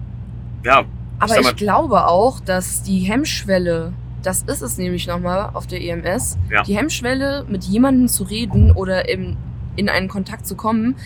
[0.65, 0.85] ja,
[1.19, 3.93] Aber sag mal- ich glaube auch, dass die Hemmschwelle,
[4.23, 6.63] das ist es nämlich nochmal auf der EMS, Ja.
[6.63, 9.37] die Hemmschwelle, mit jemandem zu reden oder im,
[9.77, 10.97] in einen Kontakt zu kommen,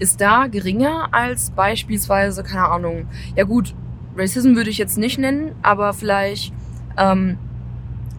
[0.00, 3.06] ist da geringer als beispielsweise, keine Ahnung,
[3.36, 3.74] ja gut,
[4.16, 6.52] Racism würde ich jetzt nicht nennen, aber vielleicht,
[6.96, 7.38] ähm,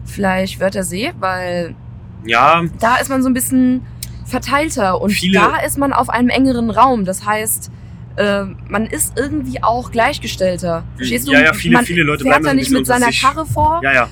[0.04, 1.74] vielleicht Wörthersee, weil
[2.24, 3.82] ja, da ist man so ein bisschen
[4.24, 7.04] verteilter und Viele- da ist man auf einem engeren Raum.
[7.04, 7.70] Das heißt,
[8.16, 10.82] äh, man ist irgendwie auch gleichgestellter.
[10.96, 11.32] Verstehst du?
[11.32, 13.10] Ja, ja, viele- man viele Leute fährt bleiben da nicht mit seiner.
[13.12, 14.08] Karre vor ja, ja.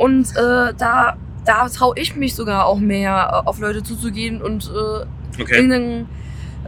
[0.00, 4.64] Und äh, da, da traue ich mich sogar auch mehr, äh, auf Leute zuzugehen und
[4.66, 5.06] äh,
[5.40, 5.54] Okay.
[5.54, 6.08] irgendeinen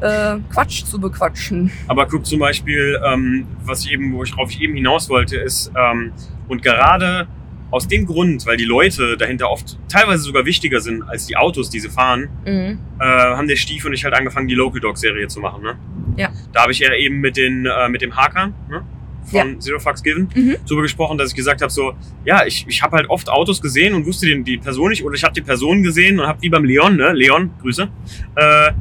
[0.00, 1.70] äh, Quatsch zu bequatschen.
[1.88, 6.12] Aber guck zum Beispiel, ähm, was ich eben, worauf ich eben hinaus wollte, ist, ähm,
[6.48, 7.26] und gerade
[7.70, 11.70] aus dem Grund, weil die Leute dahinter oft teilweise sogar wichtiger sind als die Autos,
[11.70, 12.78] die sie fahren, Mhm.
[13.00, 15.62] äh, haben der Stief und ich halt angefangen, die Local Dog Serie zu machen.
[15.62, 15.74] Ne?
[16.16, 16.28] Ja.
[16.52, 18.82] Da habe ich ja eben mit, den, äh, mit dem Haker ne?
[19.24, 20.56] Von Zero Fucks Given Mhm.
[20.66, 21.92] darüber gesprochen, dass ich gesagt habe, so,
[22.24, 25.14] ja, ich, ich habe halt oft Autos gesehen und wusste den, die Person nicht, oder
[25.14, 27.88] ich habe die Person gesehen und habe wie beim Leon, ne, Leon, Grüße,
[28.36, 28.72] äh,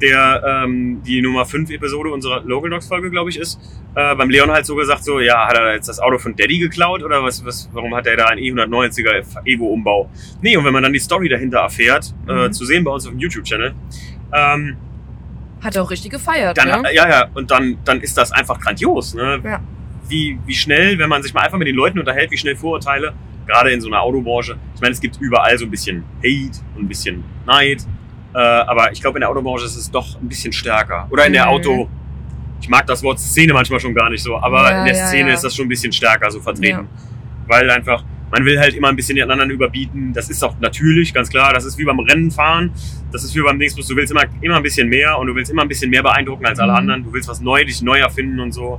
[0.00, 3.58] der ähm, die Nummer 5 Episode unserer Local Dogs Folge, glaube ich, ist,
[3.96, 6.60] äh, beim Leon halt so gesagt, so, ja, hat er jetzt das Auto von Daddy
[6.60, 10.08] geklaut oder was, was, warum hat er da einen E190er Evo-Umbau?
[10.40, 12.52] Nee, und wenn man dann die Story dahinter erfährt, äh, Mhm.
[12.52, 13.74] zu sehen bei uns auf dem YouTube-Channel,
[14.32, 14.76] ähm,
[15.64, 16.94] Hat er auch richtig gefeiert, dann, ne?
[16.94, 19.40] ja, ja, und dann, dann ist das einfach grandios, ne?
[19.42, 19.60] Ja.
[20.08, 23.12] Wie, wie schnell, wenn man sich mal einfach mit den Leuten unterhält, wie schnell Vorurteile,
[23.46, 26.84] gerade in so einer Autobranche, ich meine, es gibt überall so ein bisschen Hate und
[26.84, 27.82] ein bisschen Neid,
[28.34, 31.06] äh, aber ich glaube, in der Autobranche ist es doch ein bisschen stärker.
[31.10, 31.50] Oder in der Mhm.
[31.50, 31.88] Auto,
[32.60, 35.06] ich mag das Wort Szene manchmal schon gar nicht so, aber Ja, in der ja,
[35.06, 35.34] Szene ja.
[35.34, 36.88] ist das schon ein bisschen stärker so vertreten.
[37.46, 40.12] Weil einfach, man will halt immer ein bisschen den anderen überbieten.
[40.12, 41.54] Das ist auch natürlich, ganz klar.
[41.54, 42.70] Das ist wie beim Rennenfahren.
[43.10, 43.86] Das ist wie beim Dingsbus.
[43.86, 46.44] Du willst immer, immer ein bisschen mehr und du willst immer ein bisschen mehr beeindrucken
[46.44, 46.78] als alle Mhm.
[46.78, 47.04] anderen.
[47.04, 48.78] Du willst was neu, dich neu erfinden und so.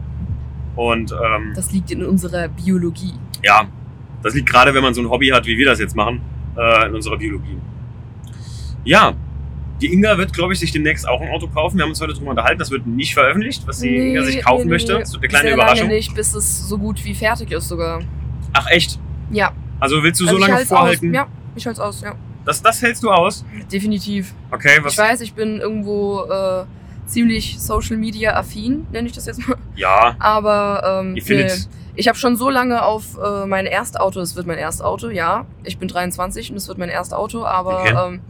[0.80, 3.14] Und ähm, Das liegt in unserer Biologie.
[3.44, 3.68] ja,
[4.24, 6.22] das liegt gerade, wenn man so ein Hobby hat, wie wir das jetzt machen,
[6.58, 7.58] äh, in unserer Biologie.
[8.86, 9.14] Ja,
[9.82, 11.78] die Inga wird, glaube ich, sich demnächst auch ein Auto kaufen.
[11.78, 12.60] Wir haben uns heute drüber unterhalten.
[12.60, 15.00] Das wird nicht veröffentlicht, was die Inga sich kaufen möchte.
[15.00, 15.88] Das wird eine kleine Sehr Überraschung.
[15.88, 18.02] Lange nicht, bis es so gut wie fertig ist sogar.
[18.54, 19.00] Ach echt?
[19.32, 19.52] Ja.
[19.80, 21.10] Also willst du Also so lange vorhalten?
[21.10, 21.16] Aus.
[21.16, 22.14] Ja, ich halte es aus, ja.
[22.46, 23.46] Das, das hältst du aus?
[23.72, 24.34] Definitiv.
[24.52, 24.94] Okay, was?
[24.94, 26.66] Ich weiß, ich bin irgendwo äh,
[27.10, 29.57] ziemlich Social Media affin, nenne ich das jetzt mal.
[29.76, 31.91] Ja, Aber ähm, findet- nee.
[31.95, 35.45] ich habe schon so lange auf äh, mein Erstauto, es wird mein Erstauto, ja.
[35.64, 37.95] Ich bin 23 und es wird mein Erstauto, aber Okay.
[38.07, 38.22] ähm,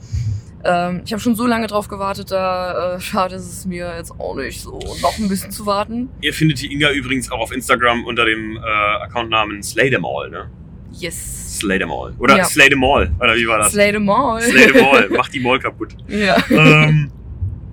[0.63, 4.11] ähm, ich habe schon so lange drauf gewartet, da äh, schade ist es mir jetzt
[4.19, 6.09] auch nicht so, noch ein bisschen zu warten.
[6.21, 10.29] ihr findet die Inga übrigens auch auf Instagram unter dem äh, Accountnamen Slay them all,
[10.29, 10.49] ne?
[10.91, 11.59] Yes.
[11.59, 12.13] Slay them all.
[12.19, 12.43] Oder Ja.
[12.43, 13.09] Slay them all.
[13.19, 13.71] Oder wie war das?
[13.71, 14.41] Slay them all.
[14.41, 15.09] Slay them all.
[15.17, 15.95] Mach die Mall kaputt.
[16.07, 16.35] ja.
[16.49, 17.11] ähm,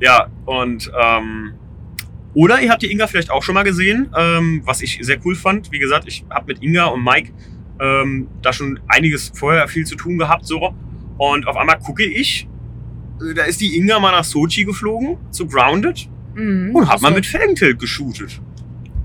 [0.01, 1.53] ja, und ähm,
[2.34, 5.34] oder ihr habt die Inga vielleicht auch schon mal gesehen, ähm, was ich sehr cool
[5.34, 5.72] fand.
[5.72, 7.32] Wie gesagt, ich habe mit Inga und Mike
[7.80, 10.74] ähm, da schon einiges vorher viel zu tun gehabt, so.
[11.18, 12.47] Und auf einmal gucke ich,
[13.22, 16.74] äh, da ist die Inga mal nach Sochi geflogen, zu Grounded, Mhm.
[16.74, 17.14] und hat mal So.
[17.14, 18.38] mit Felgentilt geshootet.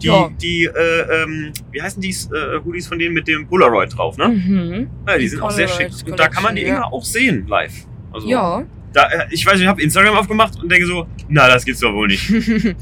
[0.01, 0.29] Die, Ja.
[0.41, 4.27] die äh, ähm, wie heißen die äh, Hoodies von denen mit dem Polaroid drauf, ne?
[4.27, 4.87] Mhm.
[5.07, 5.87] Ja, die Die sind auch sehr schick.
[5.89, 7.85] Polaroid Und da kann man die Inga auch sehen live.
[8.11, 8.63] Also, Ja.
[8.93, 11.93] Da, äh, ich weiß, ich habe Instagram aufgemacht und denke so, na, das gibt's doch
[11.93, 12.29] wohl nicht.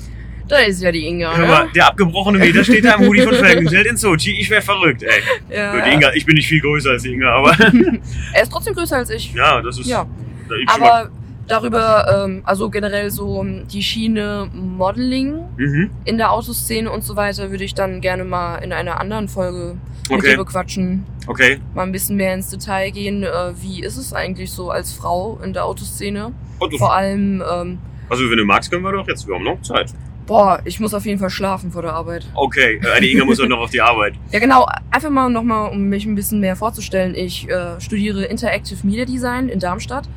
[0.47, 1.47] da ist ja die Inga, Hör ne?
[1.51, 4.31] mal, der abgebrochene Meter steht da im Hoodie von Felgenzelt in Sochi.
[4.39, 5.21] Ich wär verrückt, ey.
[5.55, 5.79] Ja.
[5.85, 7.51] Die Inga, ich bin nicht viel größer als die Inga, aber
[8.33, 9.33] Er ist trotzdem größer als ich.
[9.33, 9.87] ja, das ist.
[9.87, 10.05] Ja.
[10.47, 11.11] da Aber
[11.47, 15.89] darüber, ähm, also generell so ähm, die Schiene Modeling Mhm.
[16.05, 19.75] in der Autoszene und so weiter, würde ich dann gerne mal in einer anderen Folge
[20.09, 20.31] mit Okay.
[20.31, 21.05] dir bequatschen.
[21.27, 21.59] Okay.
[21.73, 23.23] Mal ein bisschen mehr ins Detail gehen.
[23.23, 26.33] Äh, wie ist es eigentlich so als Frau in der Autoszene?
[26.59, 27.77] Und, Vor allem, ähm,
[28.09, 29.27] also, wenn du magst, können wir doch jetzt.
[29.27, 29.93] Wir haben noch Zeit.
[30.25, 32.27] boah, ich muss auf jeden Fall schlafen vor der Arbeit.
[32.35, 34.13] Okay, äh, die Inga muss doch noch auf die Arbeit.
[34.31, 34.67] Ja, genau.
[34.91, 37.15] Einfach mal nochmal, um mich ein bisschen mehr vorzustellen.
[37.15, 40.07] Ich äh, studiere Interactive Media Design in Darmstadt.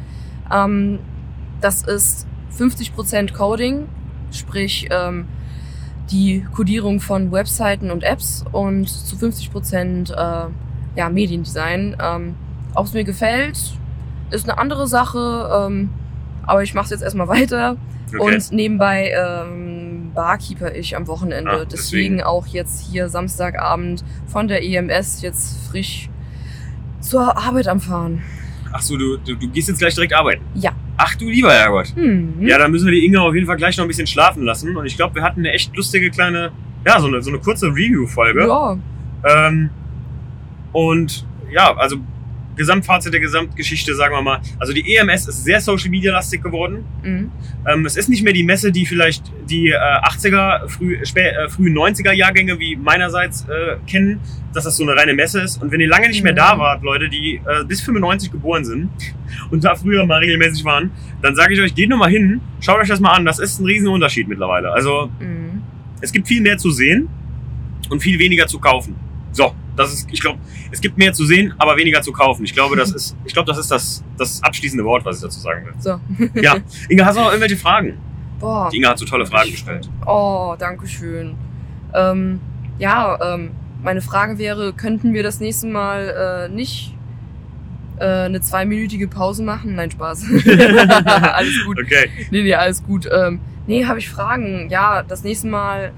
[0.53, 0.99] Ähm,
[1.62, 2.26] das ist
[2.59, 3.88] 50% Coding,
[4.32, 5.26] sprich ähm,
[6.11, 10.50] die Codierung von Webseiten und Apps und zu 50% äh,
[10.96, 11.96] ja, Mediendesign.
[12.03, 12.34] Ähm,
[12.74, 13.59] Ob es mir gefällt,
[14.30, 15.66] ist eine andere Sache.
[15.66, 15.90] Ähm,
[16.44, 17.76] aber ich mache es jetzt erstmal weiter.
[18.09, 18.36] Okay.
[18.36, 21.50] Und nebenbei ähm, Barkeeper ich am Wochenende.
[21.50, 22.16] Ah, deswegen.
[22.16, 22.22] deswegen.
[22.22, 26.11] auch jetzt hier Samstagabend von der EMS jetzt frisch
[27.00, 28.22] zur Arbeit am Fahren.
[28.72, 30.42] Ach so, du, du, du gehst jetzt gleich direkt arbeiten.
[30.55, 30.72] Ja.
[30.97, 31.95] Ach du lieber Herrgott.
[31.95, 32.34] Hm.
[32.40, 34.76] Ja, dann müssen wir die Inga auf jeden Fall gleich noch ein bisschen schlafen lassen.
[34.76, 36.53] Und ich glaube, wir hatten eine echt lustige kleine,
[36.86, 38.47] ja, so eine, so eine kurze Review-Folge.
[38.47, 38.76] ja.
[39.24, 39.70] Ähm,
[40.72, 41.97] und ja, also
[42.57, 44.40] Gesamtfazit der Gesamtgeschichte, sagen wir mal.
[44.59, 46.84] Also die EMS ist sehr Social Media lastig geworden.
[47.03, 47.30] Mhm.
[47.66, 51.74] Ähm, es ist nicht mehr die Messe, die vielleicht die äh, 80er, früh, äh, frühen
[51.76, 54.20] 90er Jahrgänge wie meinerseits äh, kennen,
[54.53, 55.62] dass das so eine reine Messe ist.
[55.62, 56.36] Und wenn ihr lange nicht mehr Mhm.
[56.36, 58.90] da wart, Leute, die äh, bis 95 geboren sind
[59.50, 60.90] und da früher mal regelmäßig waren,
[61.22, 63.24] dann sage ich euch, geht nur mal hin, schaut euch das mal an.
[63.24, 64.70] Das ist ein riesen Unterschied mittlerweile.
[64.72, 65.62] Also Mhm.
[66.00, 67.09] es gibt viel mehr zu sehen
[67.88, 68.94] und viel weniger zu kaufen.
[69.33, 70.39] So, das ist, ich glaube,
[70.70, 72.45] es gibt mehr zu sehen, aber weniger zu kaufen.
[72.45, 75.41] Ich glaube, das ist, ich glaube, das ist das, das abschließende Wort, was ich dazu
[75.41, 75.74] sagen will.
[75.78, 75.99] So.
[76.41, 76.57] Ja,
[76.89, 77.99] Inga, hast du noch irgendwelche Fragen?
[78.39, 78.68] Boah.
[78.70, 79.89] Die Inga hat so tolle Fragen gestellt.
[80.07, 81.35] Oh, danke schön.
[81.95, 82.41] Ähm,
[82.78, 83.53] ja, ähm,
[83.83, 86.95] meine Frage wäre, könnten wir das nächste Mal äh, nicht
[87.99, 89.74] äh, eine zweiminütige Pause machen?
[89.76, 90.24] Nein, Spaß.
[90.47, 91.78] alles gut.
[91.80, 92.11] Okay.
[92.30, 93.09] Nee, nee, alles gut.
[93.11, 94.68] Ähm, nee, habe ich Fragen.
[94.70, 95.93] Ja, das nächste Mal.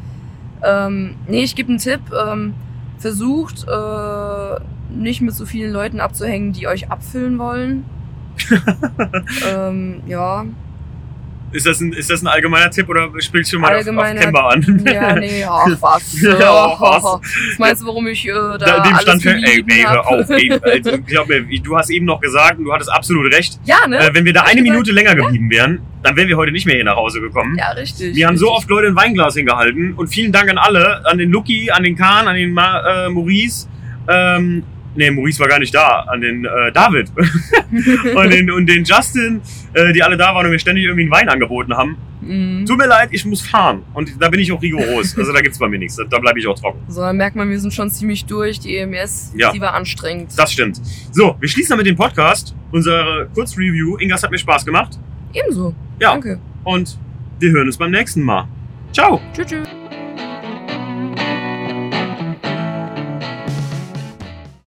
[0.63, 2.01] Ähm, nee, ich gebe einen Tipp.
[2.13, 2.55] Ähm,
[2.99, 7.85] versucht äh, nicht mit so vielen Leuten abzuhängen, die euch abfüllen wollen.
[9.49, 10.45] ähm, ja.
[11.55, 14.49] Ist das, ein, ist das ein allgemeiner Tipp oder spielst du mal auf, auf Kemba
[14.49, 14.85] an?
[14.85, 16.21] Ja, nee, ach was.
[16.23, 17.59] Ja, ach was.
[17.59, 20.29] Meinst du, warum ich äh, da Da, dem alles stand für, ey, ey, hör auf,
[20.31, 23.61] ey, also, glaub mir, du hast eben noch gesagt und du hattest absolut recht.
[23.65, 23.99] Ja, ne?
[23.99, 24.65] Äh, wenn wir da eine.
[24.65, 27.55] Minute länger geblieben wären, dann wären wir heute nicht mehr hier nach Hause gekommen.
[27.57, 28.17] ja, richtig.
[28.17, 28.59] Wir haben so richtig.
[28.63, 31.95] oft Leute ein Weinglas hingehalten und vielen Dank an alle, an den Lucky, an den
[31.95, 33.69] Kahn, an den Ma äh, Maurice.
[34.09, 34.65] Ähm,
[34.97, 37.11] nee, Maurice war gar nicht da, an den äh, David
[38.15, 39.41] und, den, und den Justin,
[39.73, 41.97] äh, die alle da waren und mir ständig irgendwie einen Wein angeboten haben.
[42.21, 42.65] Mhm.
[42.67, 45.17] Tut mir leid, ich muss fahren und da bin ich auch rigoros.
[45.19, 46.81] Also da gibt's bei mir nichts, da, da bleibe ich auch trocken.
[46.89, 48.61] So, dann merkt man, wir sind schon ziemlich durch.
[48.61, 49.53] Die EMS, Ja.
[49.53, 50.33] die war anstrengend.
[50.39, 50.81] Das stimmt.
[51.13, 53.97] So, wir schließen damit den Podcast, unsere Kurzreview.
[53.99, 54.99] Ingas hat mir Spaß gemacht
[55.35, 55.75] Ebenso.
[56.01, 56.13] Ja.
[56.13, 56.39] Danke.
[56.65, 56.99] und
[57.41, 58.49] wir hören uns beim nächsten Mal.
[58.93, 59.21] Ciao!
[59.35, 59.47] Tschüss.
[59.47, 59.84] tschüss.